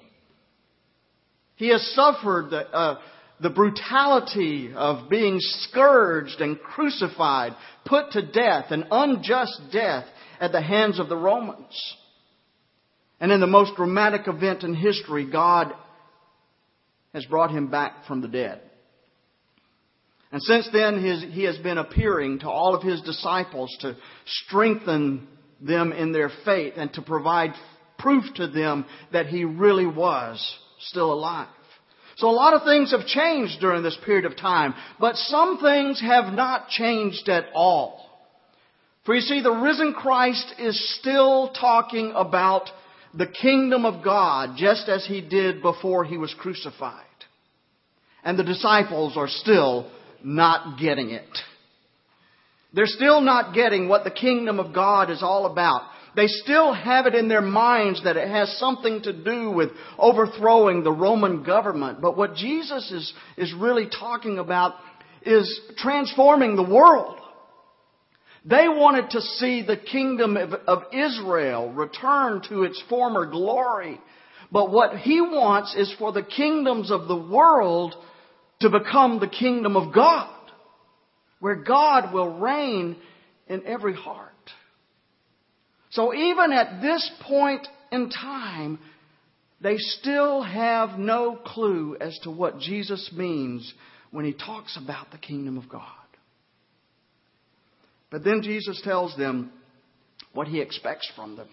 [1.56, 3.00] He has suffered the, uh,
[3.40, 7.54] the brutality of being scourged and crucified,
[7.86, 10.06] put to death, an unjust death
[10.42, 11.96] at the hands of the Romans.
[13.22, 15.72] And in the most dramatic event in history, God
[17.14, 18.60] has brought him back from the dead.
[20.32, 25.28] And since then, he has been appearing to all of his disciples to strengthen
[25.62, 27.52] them in their faith and to provide
[28.00, 31.50] proof to them that he really was still alive.
[32.16, 36.02] So a lot of things have changed during this period of time, but some things
[36.02, 38.11] have not changed at all.
[39.06, 42.70] For you see, the risen Christ is still talking about
[43.14, 47.06] the kingdom of God just as he did before he was crucified.
[48.24, 49.92] And the disciples are still
[50.24, 51.30] not getting it.
[52.74, 55.82] They're still not getting what the kingdom of God is all about.
[56.16, 60.84] They still have it in their minds that it has something to do with overthrowing
[60.84, 62.02] the Roman government.
[62.02, 64.76] But what Jesus is, is really talking about
[65.24, 67.18] is transforming the world.
[68.44, 74.00] They wanted to see the kingdom of, Israel return to its former glory.
[74.52, 77.94] But what he wants is for the kingdoms of the world
[78.62, 80.34] to become the kingdom of God,
[81.40, 82.98] where God will reign
[83.48, 84.32] in every heart.
[85.92, 88.80] So even at this point in time,
[89.62, 93.72] they still have no clue as to what Jesus means
[94.10, 96.01] when he talks about the kingdom of God.
[98.12, 99.52] But then Jesus tells them
[100.34, 101.50] what he expects from them.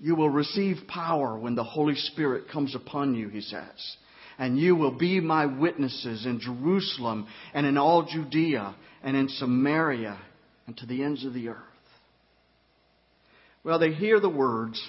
[0.00, 3.96] You will receive power when the Holy Spirit comes upon you, he says
[4.38, 10.18] and you will be my witnesses in Jerusalem and in all Judea and in Samaria
[10.66, 11.58] and to the ends of the earth.
[13.62, 14.82] Well, they hear the words,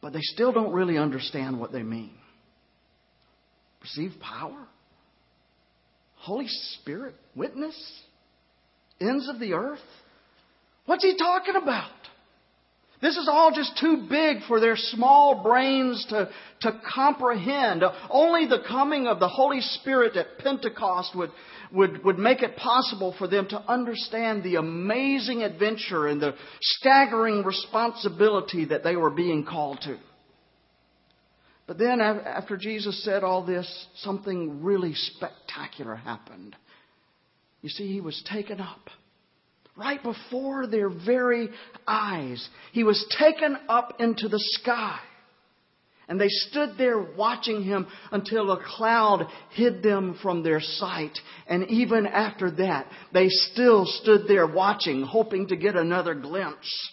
[0.00, 2.14] but they still don't really understand what they mean.
[3.80, 4.66] Receive power?
[6.16, 7.16] Holy Spirit?
[7.34, 7.74] Witness?
[9.02, 9.78] Ends of the earth?
[10.86, 11.90] What's he talking about?
[13.02, 16.30] This is all just too big for their small brains to,
[16.60, 17.82] to comprehend.
[18.08, 21.30] Only the coming of the Holy Spirit at Pentecost would,
[21.72, 27.42] would, would make it possible for them to understand the amazing adventure and the staggering
[27.42, 29.98] responsibility that they were being called to.
[31.66, 36.54] But then, after Jesus said all this, something really spectacular happened.
[37.62, 38.90] You see, he was taken up
[39.76, 41.48] right before their very
[41.86, 42.46] eyes.
[42.72, 44.98] He was taken up into the sky.
[46.08, 51.16] And they stood there watching him until a cloud hid them from their sight.
[51.46, 56.90] And even after that, they still stood there watching, hoping to get another glimpse.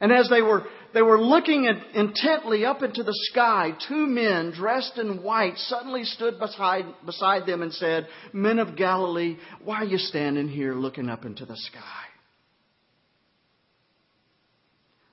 [0.00, 1.64] And as they were, they were looking
[1.94, 7.62] intently up into the sky, two men dressed in white suddenly stood beside, beside them
[7.62, 12.04] and said, Men of Galilee, why are you standing here looking up into the sky?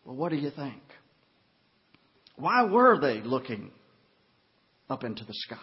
[0.05, 0.81] Well, what do you think?
[2.37, 3.71] Why were they looking
[4.89, 5.57] up into the sky?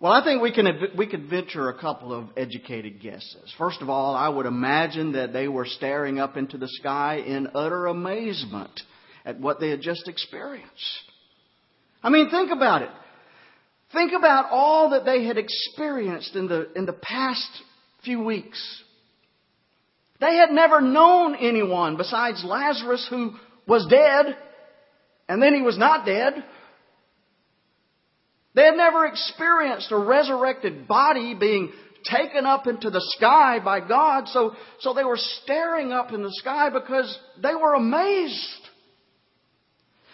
[0.00, 0.66] Well, I think we can
[0.96, 3.54] we could venture a couple of educated guesses.
[3.56, 7.48] First of all, I would imagine that they were staring up into the sky in
[7.54, 8.80] utter amazement
[9.24, 10.72] at what they had just experienced.
[12.02, 12.90] I mean, think about it.
[13.92, 17.48] Think about all that they had experienced in the in the past
[18.04, 18.82] few weeks.
[20.20, 23.32] They had never known anyone besides Lazarus who
[23.66, 24.36] was dead
[25.28, 26.44] and then he was not dead.
[28.54, 31.72] They had never experienced a resurrected body being
[32.04, 36.32] taken up into the sky by God, so, so they were staring up in the
[36.32, 38.60] sky because they were amazed.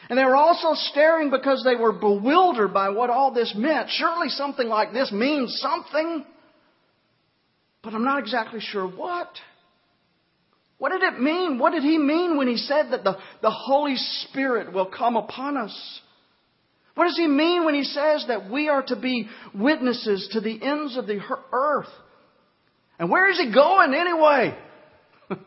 [0.08, 3.90] And they were also staring because they were bewildered by what all this meant.
[3.90, 6.24] Surely something like this means something,
[7.82, 9.28] but I'm not exactly sure what.
[10.78, 11.58] What did it mean?
[11.58, 15.56] What did he mean when he said that the, the Holy Spirit will come upon
[15.56, 16.00] us?
[16.94, 20.62] What does he mean when he says that we are to be witnesses to the
[20.62, 21.20] ends of the
[21.52, 21.88] earth?
[22.98, 24.56] And where is he going anyway?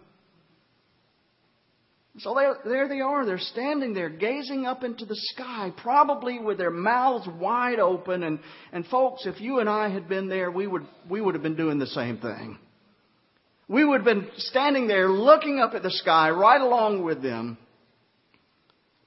[2.20, 3.26] So there, there they are.
[3.26, 8.22] They're standing there gazing up into the sky, probably with their mouths wide open.
[8.22, 8.38] And,
[8.72, 11.56] and folks, if you and I had been there, we would, we would have been
[11.56, 12.60] doing the same thing.
[13.68, 17.58] We would have been standing there looking up at the sky right along with them.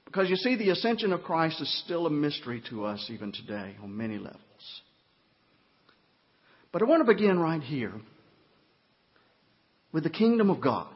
[0.07, 3.75] Because you see, the ascension of Christ is still a mystery to us even today
[3.83, 4.41] on many levels.
[6.71, 7.91] But I want to begin right here
[9.91, 10.87] with the kingdom of God.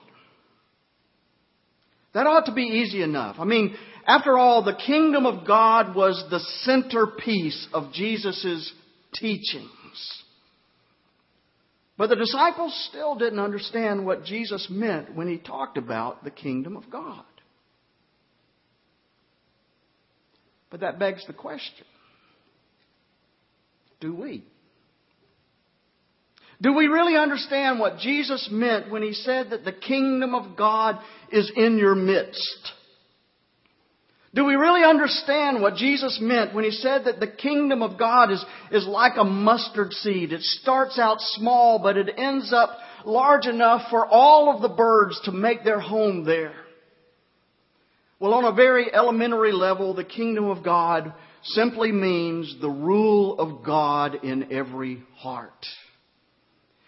[2.13, 3.35] That ought to be easy enough.
[3.37, 3.75] I mean,
[4.07, 8.71] after all, the kingdom of God was the centerpiece of Jesus'
[9.13, 9.69] teachings.
[11.97, 16.77] But the disciples still didn't understand what Jesus meant when he talked about the kingdom
[16.77, 17.25] of God.
[20.71, 21.85] But that begs the question
[23.99, 24.43] do we?
[26.59, 30.99] Do we really understand what Jesus meant when he said that the kingdom of God
[31.31, 32.71] is in your midst?
[34.33, 38.31] Do we really understand what Jesus meant when he said that the kingdom of God
[38.31, 40.31] is, is like a mustard seed?
[40.31, 45.19] It starts out small, but it ends up large enough for all of the birds
[45.25, 46.53] to make their home there.
[48.21, 51.11] Well, on a very elementary level, the kingdom of God
[51.41, 55.65] simply means the rule of God in every heart.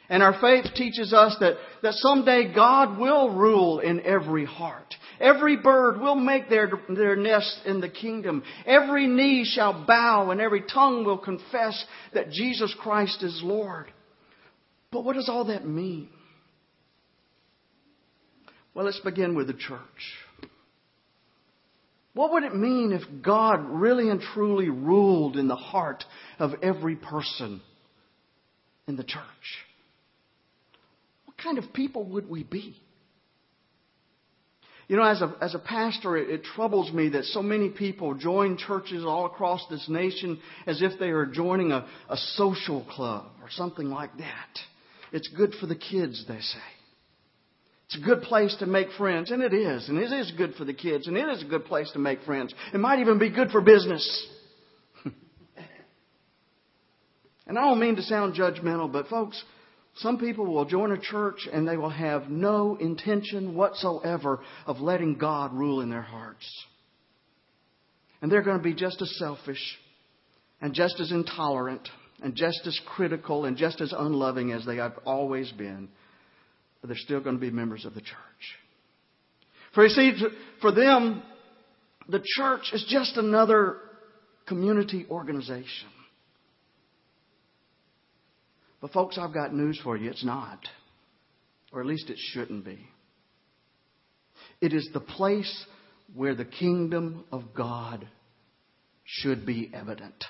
[0.10, 4.94] And our faith teaches us that, that someday God will rule in every heart.
[5.20, 8.44] Every bird will make their, their nest in the kingdom.
[8.68, 13.92] Every knee shall bow and every tongue will confess that Jesus Christ is Lord.
[14.92, 16.10] But what does all that mean?
[18.76, 19.80] Well, let's begin with the church.
[22.14, 26.04] What would it mean if God really and truly ruled in the heart
[26.38, 27.62] of every person
[28.88, 29.24] in the church?
[31.26, 32.76] What kind of people would we be?
[34.88, 38.14] You know, as a, as a pastor, it, it, troubles me that so many people
[38.16, 43.26] join churches all across this nation as if they are joining a, a social club
[43.42, 44.60] or something like that.
[45.12, 46.73] It's good for the kids, they say.
[47.94, 50.66] It's a good place to make friends, and it is, and it is good for
[50.66, 52.52] the kids, and it is a good place to make friends.
[52.74, 54.28] It might even be good for business.
[55.06, 55.16] and
[57.60, 59.44] I don't mean to sound judgmental, but folks,
[59.98, 65.20] some people will join a church and they will have no intention whatsoever of letting
[65.20, 66.50] God rule in their hearts.
[68.24, 69.78] And they're going to be just as selfish
[70.62, 71.88] and just as intolerant
[72.24, 75.90] and just as critical and just as unloving as they have always been.
[76.84, 78.10] But they're still going to be members of the church.
[79.74, 80.12] For you see,
[80.60, 81.24] for them,
[82.10, 83.78] the church is just another
[84.48, 85.88] community organization.
[88.82, 90.10] But, folks, I've got news for you.
[90.10, 90.60] It's not.
[91.72, 92.86] Or at least it shouldn't be.
[94.60, 95.66] It is the place
[96.14, 98.06] where the kingdom of God
[99.06, 100.26] should be evident.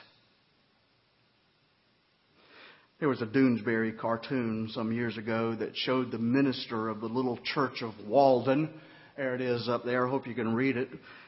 [3.03, 7.37] There was a Doonesbury cartoon some years ago that showed the minister of the little
[7.53, 8.69] church of Walden.
[9.17, 10.07] There it is up there.
[10.07, 10.87] I hope you can read it.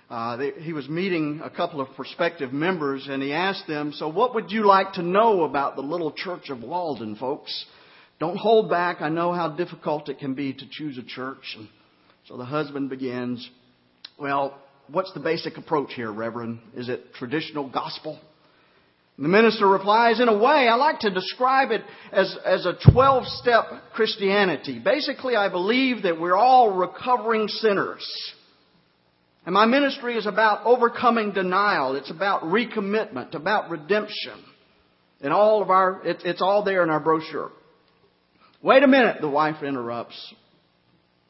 [0.09, 4.07] Uh, they, he was meeting a couple of prospective members and he asked them, So,
[4.07, 7.65] what would you like to know about the little church of Walden, folks?
[8.21, 9.01] Don't hold back.
[9.01, 11.57] I know how difficult it can be to choose a church.
[11.57, 11.67] And
[12.29, 13.49] so the husband begins,
[14.17, 14.57] Well,
[14.89, 16.59] what's the basic approach here, Reverend?
[16.73, 18.17] Is it traditional gospel?
[19.17, 23.25] The minister replies, In a way, I like to describe it as, as a 12
[23.27, 24.79] step Christianity.
[24.83, 28.05] Basically, I believe that we're all recovering sinners.
[29.45, 31.95] And my ministry is about overcoming denial.
[31.95, 34.43] It's about recommitment, about redemption.
[35.21, 37.51] And all of our, it, it's all there in our brochure.
[38.61, 40.33] Wait a minute, the wife interrupts.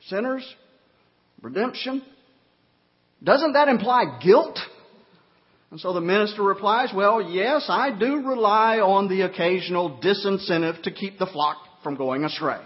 [0.08, 0.56] Sinners?
[1.42, 2.02] Redemption?
[3.24, 4.58] Doesn't that imply guilt?
[5.72, 10.92] And so the minister replies, Well, yes, I do rely on the occasional disincentive to
[10.92, 12.62] keep the flock from going astray.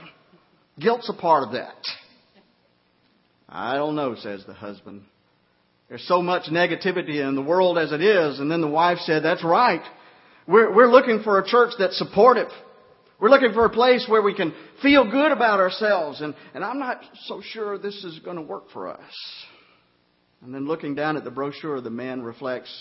[0.79, 1.75] Guilt's a part of that.
[3.47, 5.03] I don't know, says the husband.
[5.89, 8.39] There's so much negativity in the world as it is.
[8.39, 9.81] And then the wife said, that's right.
[10.47, 12.49] We're, we're looking for a church that's supportive.
[13.19, 16.21] We're looking for a place where we can feel good about ourselves.
[16.21, 19.13] And, and I'm not so sure this is going to work for us.
[20.41, 22.71] And then looking down at the brochure, the man reflects,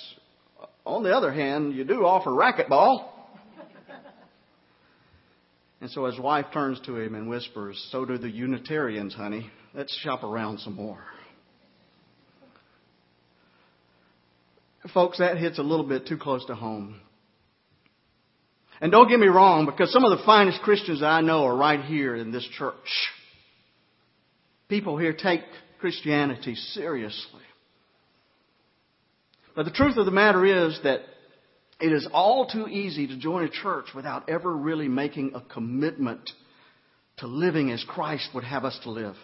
[0.84, 3.08] on the other hand, you do offer racquetball.
[5.80, 9.50] and so his wife turns to him and whispers, So do the Unitarians, honey.
[9.74, 11.02] Let's shop around some more.
[14.94, 17.00] Folks, that hits a little bit too close to home.
[18.80, 21.84] And don't get me wrong, because some of the finest Christians I know are right
[21.84, 22.74] here in this church.
[24.68, 25.40] People here take
[25.80, 27.42] Christianity seriously.
[29.58, 31.00] But the truth of the matter is that
[31.80, 36.30] it is all too easy to join a church without ever really making a commitment
[37.16, 39.16] to living as Christ would have us to live.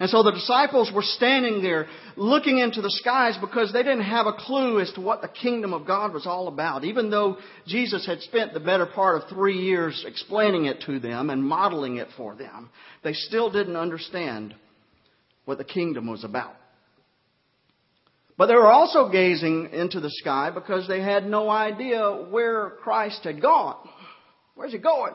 [0.00, 1.86] And so the disciples were standing there
[2.16, 5.74] looking into the skies because they didn't have a clue as to what the kingdom
[5.74, 6.84] of God was all about.
[6.84, 7.36] Even though
[7.66, 11.98] Jesus had spent the better part of three years explaining it to them and modeling
[11.98, 12.70] it for them,
[13.02, 14.54] they still didn't understand
[15.44, 16.54] what the kingdom was about.
[18.36, 23.22] But they were also gazing into the sky because they had no idea where Christ
[23.22, 23.76] had gone.
[24.54, 25.14] Where's he going?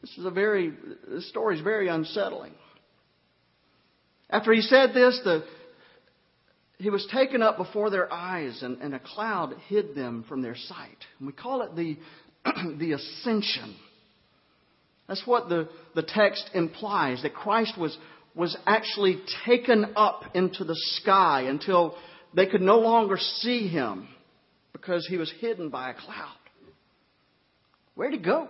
[0.00, 0.72] This is a very,
[1.08, 2.54] this story is very unsettling.
[4.30, 5.44] After he said this, the,
[6.78, 10.56] he was taken up before their eyes and, and a cloud hid them from their
[10.56, 10.98] sight.
[11.18, 11.96] And we call it the,
[12.78, 13.76] the ascension.
[15.08, 17.96] That's what the, the text implies, that Christ was,
[18.34, 21.96] was actually taken up into the sky until
[22.34, 24.08] they could no longer see him
[24.72, 26.36] because he was hidden by a cloud.
[27.94, 28.48] Where'd he go?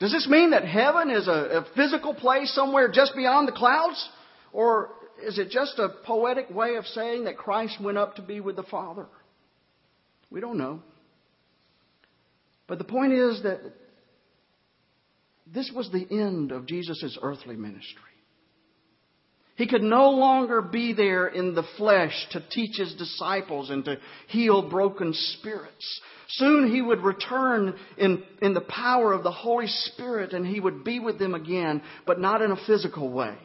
[0.00, 4.08] Does this mean that heaven is a, a physical place somewhere just beyond the clouds?
[4.52, 4.90] Or
[5.22, 8.56] is it just a poetic way of saying that Christ went up to be with
[8.56, 9.06] the Father?
[10.30, 10.80] We don't know.
[12.66, 13.60] But the point is that
[15.54, 18.02] this was the end of Jesus' earthly ministry.
[19.56, 23.96] He could no longer be there in the flesh to teach his disciples and to
[24.28, 26.00] heal broken spirits.
[26.28, 30.84] Soon he would return in, in the power of the Holy Spirit and he would
[30.84, 33.36] be with them again, but not in a physical way,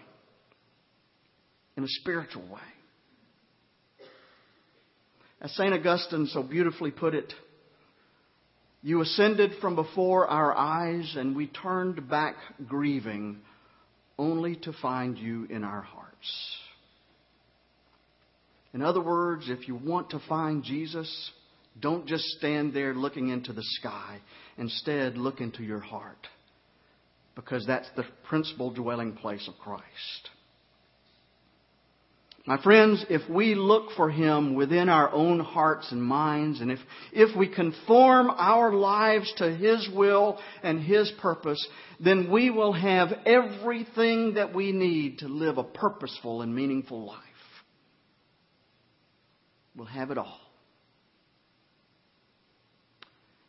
[1.76, 2.60] in a spiritual way.
[5.42, 5.74] As St.
[5.74, 7.34] Augustine so beautifully put it,
[8.84, 12.36] you ascended from before our eyes and we turned back
[12.68, 13.38] grieving
[14.20, 16.58] only to find you in our hearts.
[18.74, 21.32] In other words, if you want to find Jesus,
[21.80, 24.20] don't just stand there looking into the sky.
[24.58, 26.28] Instead, look into your heart.
[27.36, 30.30] Because that's the principal dwelling place of Christ.
[32.46, 36.80] My friends, if we look for Him within our own hearts and minds, and if,
[37.14, 41.66] if we conform our lives to His will and His purpose,
[42.02, 47.20] then we will have everything that we need to live a purposeful and meaningful life.
[49.74, 50.42] We'll have it all.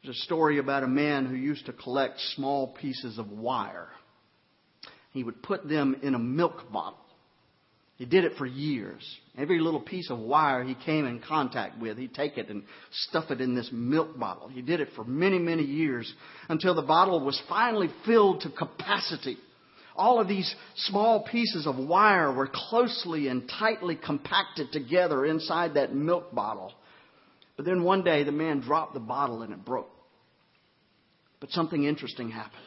[0.05, 3.89] There's a story about a man who used to collect small pieces of wire.
[5.11, 7.04] He would put them in a milk bottle
[7.97, 9.03] he did it for years.
[9.39, 13.31] Every little piece of wire he came in contact with, he'd take it and stuff
[13.31, 14.49] it in this milk bottle.
[14.49, 16.13] He did it for many, many years
[16.49, 19.37] until the bottle was finally filled to capacity.
[19.95, 25.95] All of these small pieces of wire were closely and tightly compacted together inside that
[25.95, 26.73] milk bottle.
[27.57, 29.91] But then one day the man dropped the bottle and it broke.
[31.39, 32.61] But something interesting happened.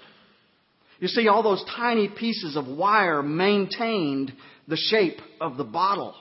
[0.99, 4.33] You see, all those tiny pieces of wire maintained
[4.67, 6.15] the shape of the bottle.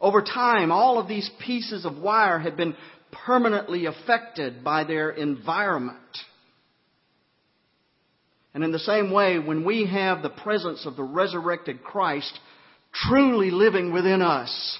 [0.00, 2.76] Over time, all of these pieces of wire had been
[3.26, 5.98] permanently affected by their environment.
[8.52, 12.38] And in the same way, when we have the presence of the resurrected Christ
[12.92, 14.78] truly living within us,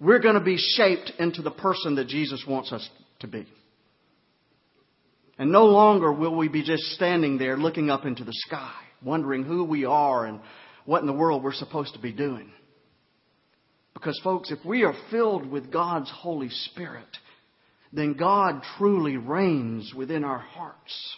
[0.00, 2.86] we're going to be shaped into the person that Jesus wants us
[3.20, 3.46] to be.
[5.38, 9.44] And no longer will we be just standing there looking up into the sky, wondering
[9.44, 10.40] who we are and
[10.86, 12.50] what in the world we're supposed to be doing.
[13.92, 17.08] Because, folks, if we are filled with God's Holy Spirit,
[17.92, 21.16] then God truly reigns within our hearts.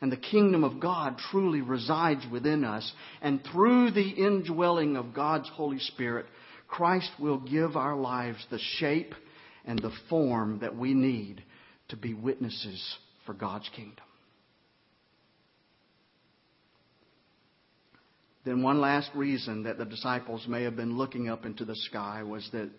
[0.00, 2.90] And the kingdom of God truly resides within us.
[3.22, 6.26] And through the indwelling of God's Holy Spirit,
[6.68, 9.14] Christ will give our lives the shape
[9.64, 11.42] and the form that we need
[11.88, 14.04] to be witnesses for God's kingdom.
[18.44, 22.22] Then, one last reason that the disciples may have been looking up into the sky
[22.22, 22.70] was that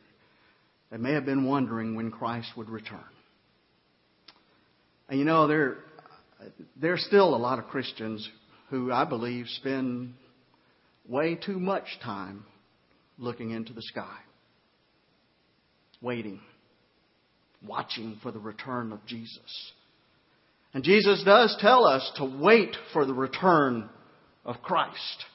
[0.90, 3.04] they may have been wondering when Christ would return.
[5.10, 5.78] And you know, there,
[6.80, 8.28] there's still a lot of Christians
[8.70, 10.14] who I believe spend
[11.08, 12.46] way too much time
[13.18, 14.18] looking into the sky,
[16.02, 16.40] waiting,
[17.66, 19.72] watching for the return of Jesus.
[20.74, 23.90] And Jesus does tell us to wait for the return
[24.46, 25.26] of Christ.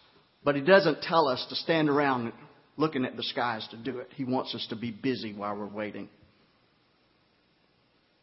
[0.45, 2.33] But He doesn't tell us to stand around
[2.77, 4.09] looking at the skies to do it.
[4.15, 6.09] He wants us to be busy while we're waiting.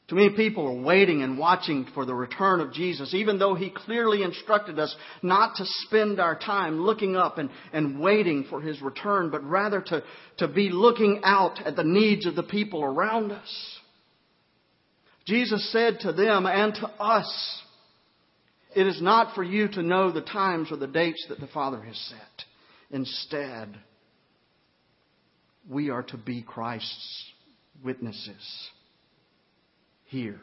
[0.10, 3.70] Too many people are waiting and watching for the return of Jesus, even though He
[3.70, 8.82] clearly instructed us not to spend our time looking up and, and waiting for His
[8.82, 10.04] return, but rather to,
[10.38, 13.79] to be looking out at the needs of the people around us.
[15.30, 17.62] Jesus said to them and to us,
[18.76, 21.80] It is not for you to know the times or the dates that the Father
[21.80, 22.46] has set.
[22.90, 23.78] Instead,
[25.70, 27.26] we are to be Christ's
[27.84, 28.70] witnesses
[30.06, 30.42] here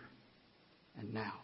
[0.97, 1.35] and now.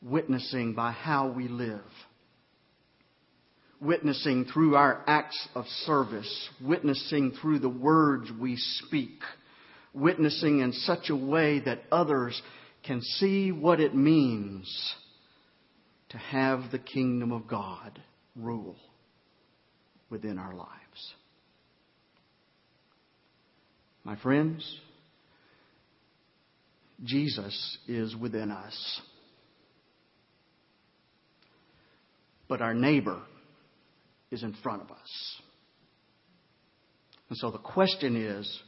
[0.00, 1.84] Witnessing by how we live.
[3.82, 6.48] Witnessing through our acts of service.
[6.62, 9.20] Witnessing through the words we speak.
[9.94, 12.40] Witnessing in such a way that others
[12.84, 14.94] can see what it means
[16.10, 18.00] to have the kingdom of God
[18.36, 18.76] rule
[20.10, 21.14] within our lives.
[24.04, 24.80] My friends,
[27.02, 29.00] Jesus is within us.
[32.48, 33.22] But our neighbor
[34.30, 35.40] is in front of us.
[37.30, 38.62] And so the question is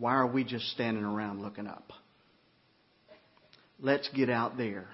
[0.00, 1.92] why are we just standing around looking up?
[3.78, 4.86] Let's get out there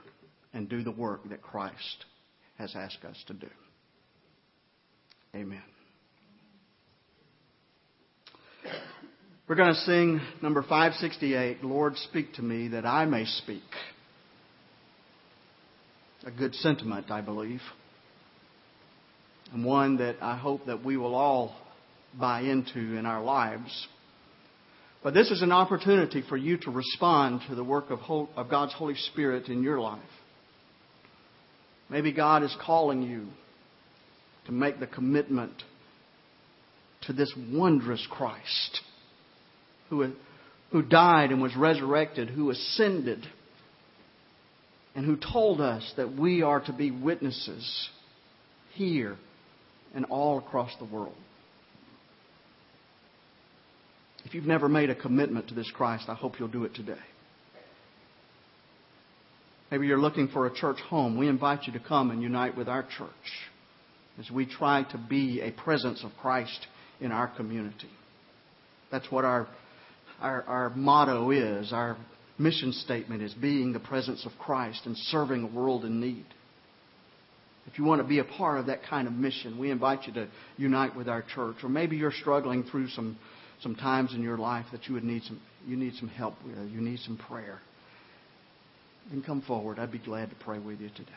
[0.53, 2.05] and do the work that Christ
[2.59, 3.49] has asked us to do.
[5.35, 5.63] Amen.
[9.49, 13.63] We're going to sing number 568, Lord, speak to me that I may speak.
[16.25, 17.61] A good sentiment, I believe.
[19.53, 21.55] And one that I hope that we will all
[22.19, 23.87] buy into in our lives.
[25.03, 28.01] But this is an opportunity for you to respond to the work of,
[28.37, 30.01] of God's Holy Spirit in your life.
[31.89, 33.29] Maybe God is calling you
[34.47, 35.53] to make the commitment
[37.03, 38.81] to this wondrous Christ
[39.91, 40.13] who,
[40.73, 43.25] who died and was resurrected, who ascended,
[44.95, 47.89] and who told us that we are to be witnesses
[48.73, 49.17] here
[49.95, 51.15] and all across the world.
[54.27, 56.99] If you've never made a commitment to this Christ, I hope you'll do it today.
[59.71, 61.17] Maybe you're looking for a church home.
[61.17, 63.11] We invite you to come and unite with our church
[64.19, 66.67] as we try to be a presence of Christ
[67.01, 67.91] in our community.
[68.91, 69.47] That's what our
[70.21, 71.97] our, our motto is, our
[72.39, 76.25] mission statement is being the presence of Christ and serving a world in need.
[77.67, 80.13] If you want to be a part of that kind of mission, we invite you
[80.15, 81.57] to unite with our church.
[81.63, 83.19] Or maybe you're struggling through some,
[83.63, 86.71] some times in your life that you would need some you need some help with,
[86.71, 87.59] you need some prayer.
[89.11, 89.79] Then come forward.
[89.79, 91.13] I'd be glad to pray with you today.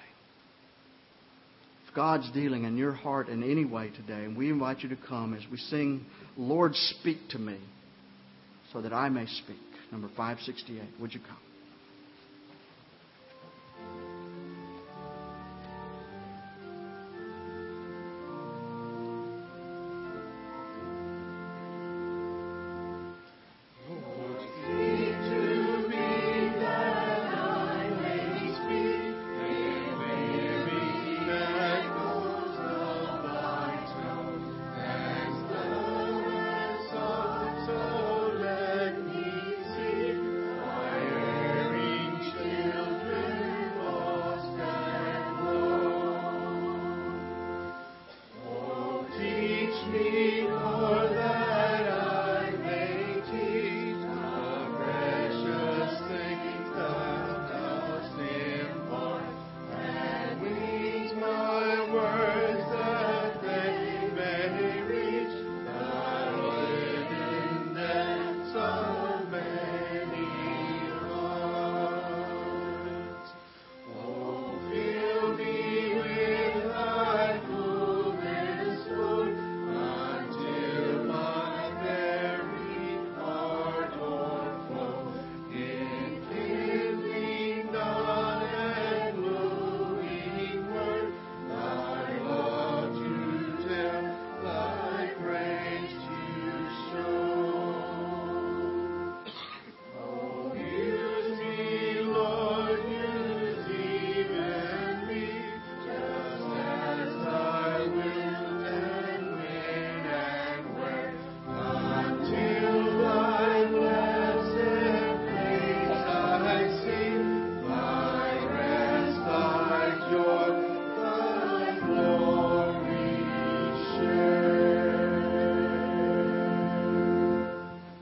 [1.88, 4.98] If God's dealing in your heart in any way today, and we invite you to
[5.08, 6.06] come as we sing,
[6.38, 7.58] Lord, speak to me
[8.72, 9.58] so that I may speak.
[9.92, 11.00] Number 568.
[11.00, 11.49] Would you come?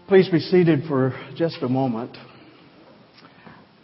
[0.08, 2.16] Please be seated for just a moment.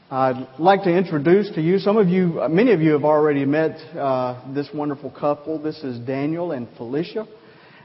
[0.10, 3.72] I'd like to introduce to you, some of you, many of you have already met
[3.94, 5.62] uh, this wonderful couple.
[5.62, 7.28] This is Daniel and Felicia,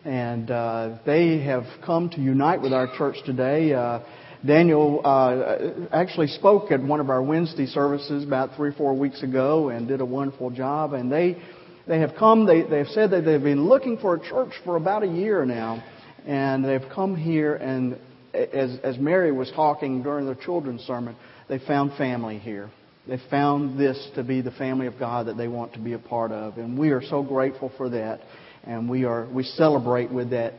[0.05, 3.75] and uh, they have come to unite with our church today.
[3.75, 4.05] Uh,
[4.47, 9.25] Daniel uh, actually spoke at one of our Wednesday services about three, or four weeks
[9.25, 10.93] ago and did a wonderful job.
[10.93, 11.43] And they,
[11.89, 15.03] they have come, they, they've said that they've been looking for a church for about
[15.03, 15.83] a year now.
[16.25, 17.99] And they've come here and
[18.35, 21.17] as, as Mary was talking during the children's sermon,
[21.49, 22.71] they found family here.
[23.07, 25.99] They found this to be the family of God that they want to be a
[25.99, 26.59] part of.
[26.59, 28.21] And we are so grateful for that.
[28.65, 30.55] And we are, we celebrate with that,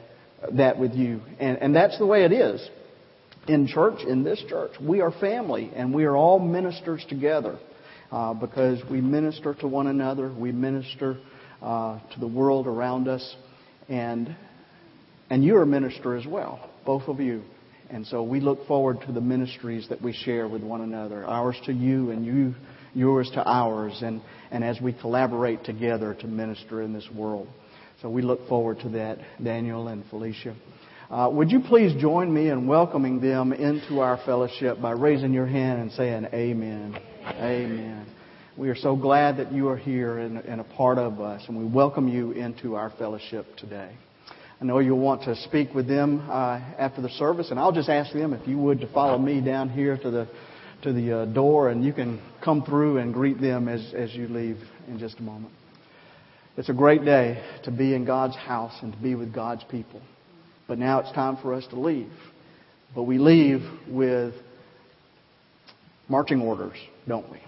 [0.53, 1.21] that with you.
[1.39, 2.67] And, and that's the way it is.
[3.47, 7.59] In church, in this church, we are family and we are all ministers together.
[8.11, 11.19] Uh, because we minister to one another, we minister
[11.61, 13.35] uh, to the world around us,
[13.87, 14.35] and
[15.29, 17.43] and you're a minister as well, both of you.
[17.89, 21.57] And so we look forward to the ministries that we share with one another, ours
[21.65, 22.53] to you and you,
[22.93, 24.21] yours to ours, and,
[24.51, 27.47] and as we collaborate together to minister in this world.
[28.01, 30.55] So we look forward to that, Daniel and Felicia.
[31.09, 35.47] Uh, would you please join me in welcoming them into our fellowship by raising your
[35.47, 36.97] hand and saying Amen?
[37.25, 38.05] Amen.
[38.55, 41.57] We are so glad that you are here and, and a part of us, and
[41.57, 43.95] we welcome you into our fellowship today.
[44.61, 47.87] I know you'll want to speak with them uh, after the service, and I'll just
[47.87, 50.27] ask them if you would to follow me down here to the
[50.81, 54.27] to the uh, door, and you can come through and greet them as as you
[54.27, 54.57] leave
[54.87, 55.53] in just a moment.
[56.57, 60.01] It's a great day to be in God's house and to be with God's people.
[60.67, 62.11] But now it's time for us to leave.
[62.93, 64.33] But we leave with
[66.09, 67.41] marching orders, don't we?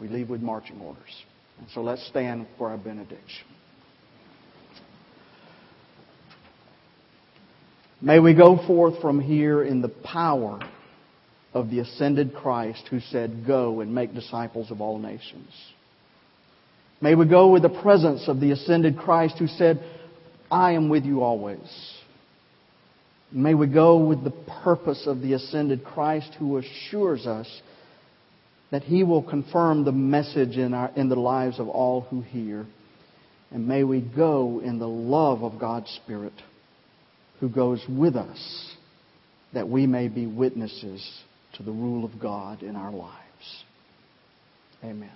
[0.00, 1.22] We leave with marching orders.
[1.58, 3.46] And so let's stand for our benediction.
[8.04, 10.58] May we go forth from here in the power
[11.54, 15.52] of the ascended Christ who said, Go and make disciples of all nations.
[17.00, 19.84] May we go with the presence of the ascended Christ who said,
[20.50, 21.60] I am with you always.
[23.30, 24.34] May we go with the
[24.64, 27.48] purpose of the ascended Christ who assures us
[28.72, 32.66] that he will confirm the message in, our, in the lives of all who hear.
[33.52, 36.32] And may we go in the love of God's Spirit
[37.42, 38.72] who goes with us
[39.52, 41.04] that we may be witnesses
[41.52, 43.64] to the rule of God in our lives.
[44.84, 45.10] Amen.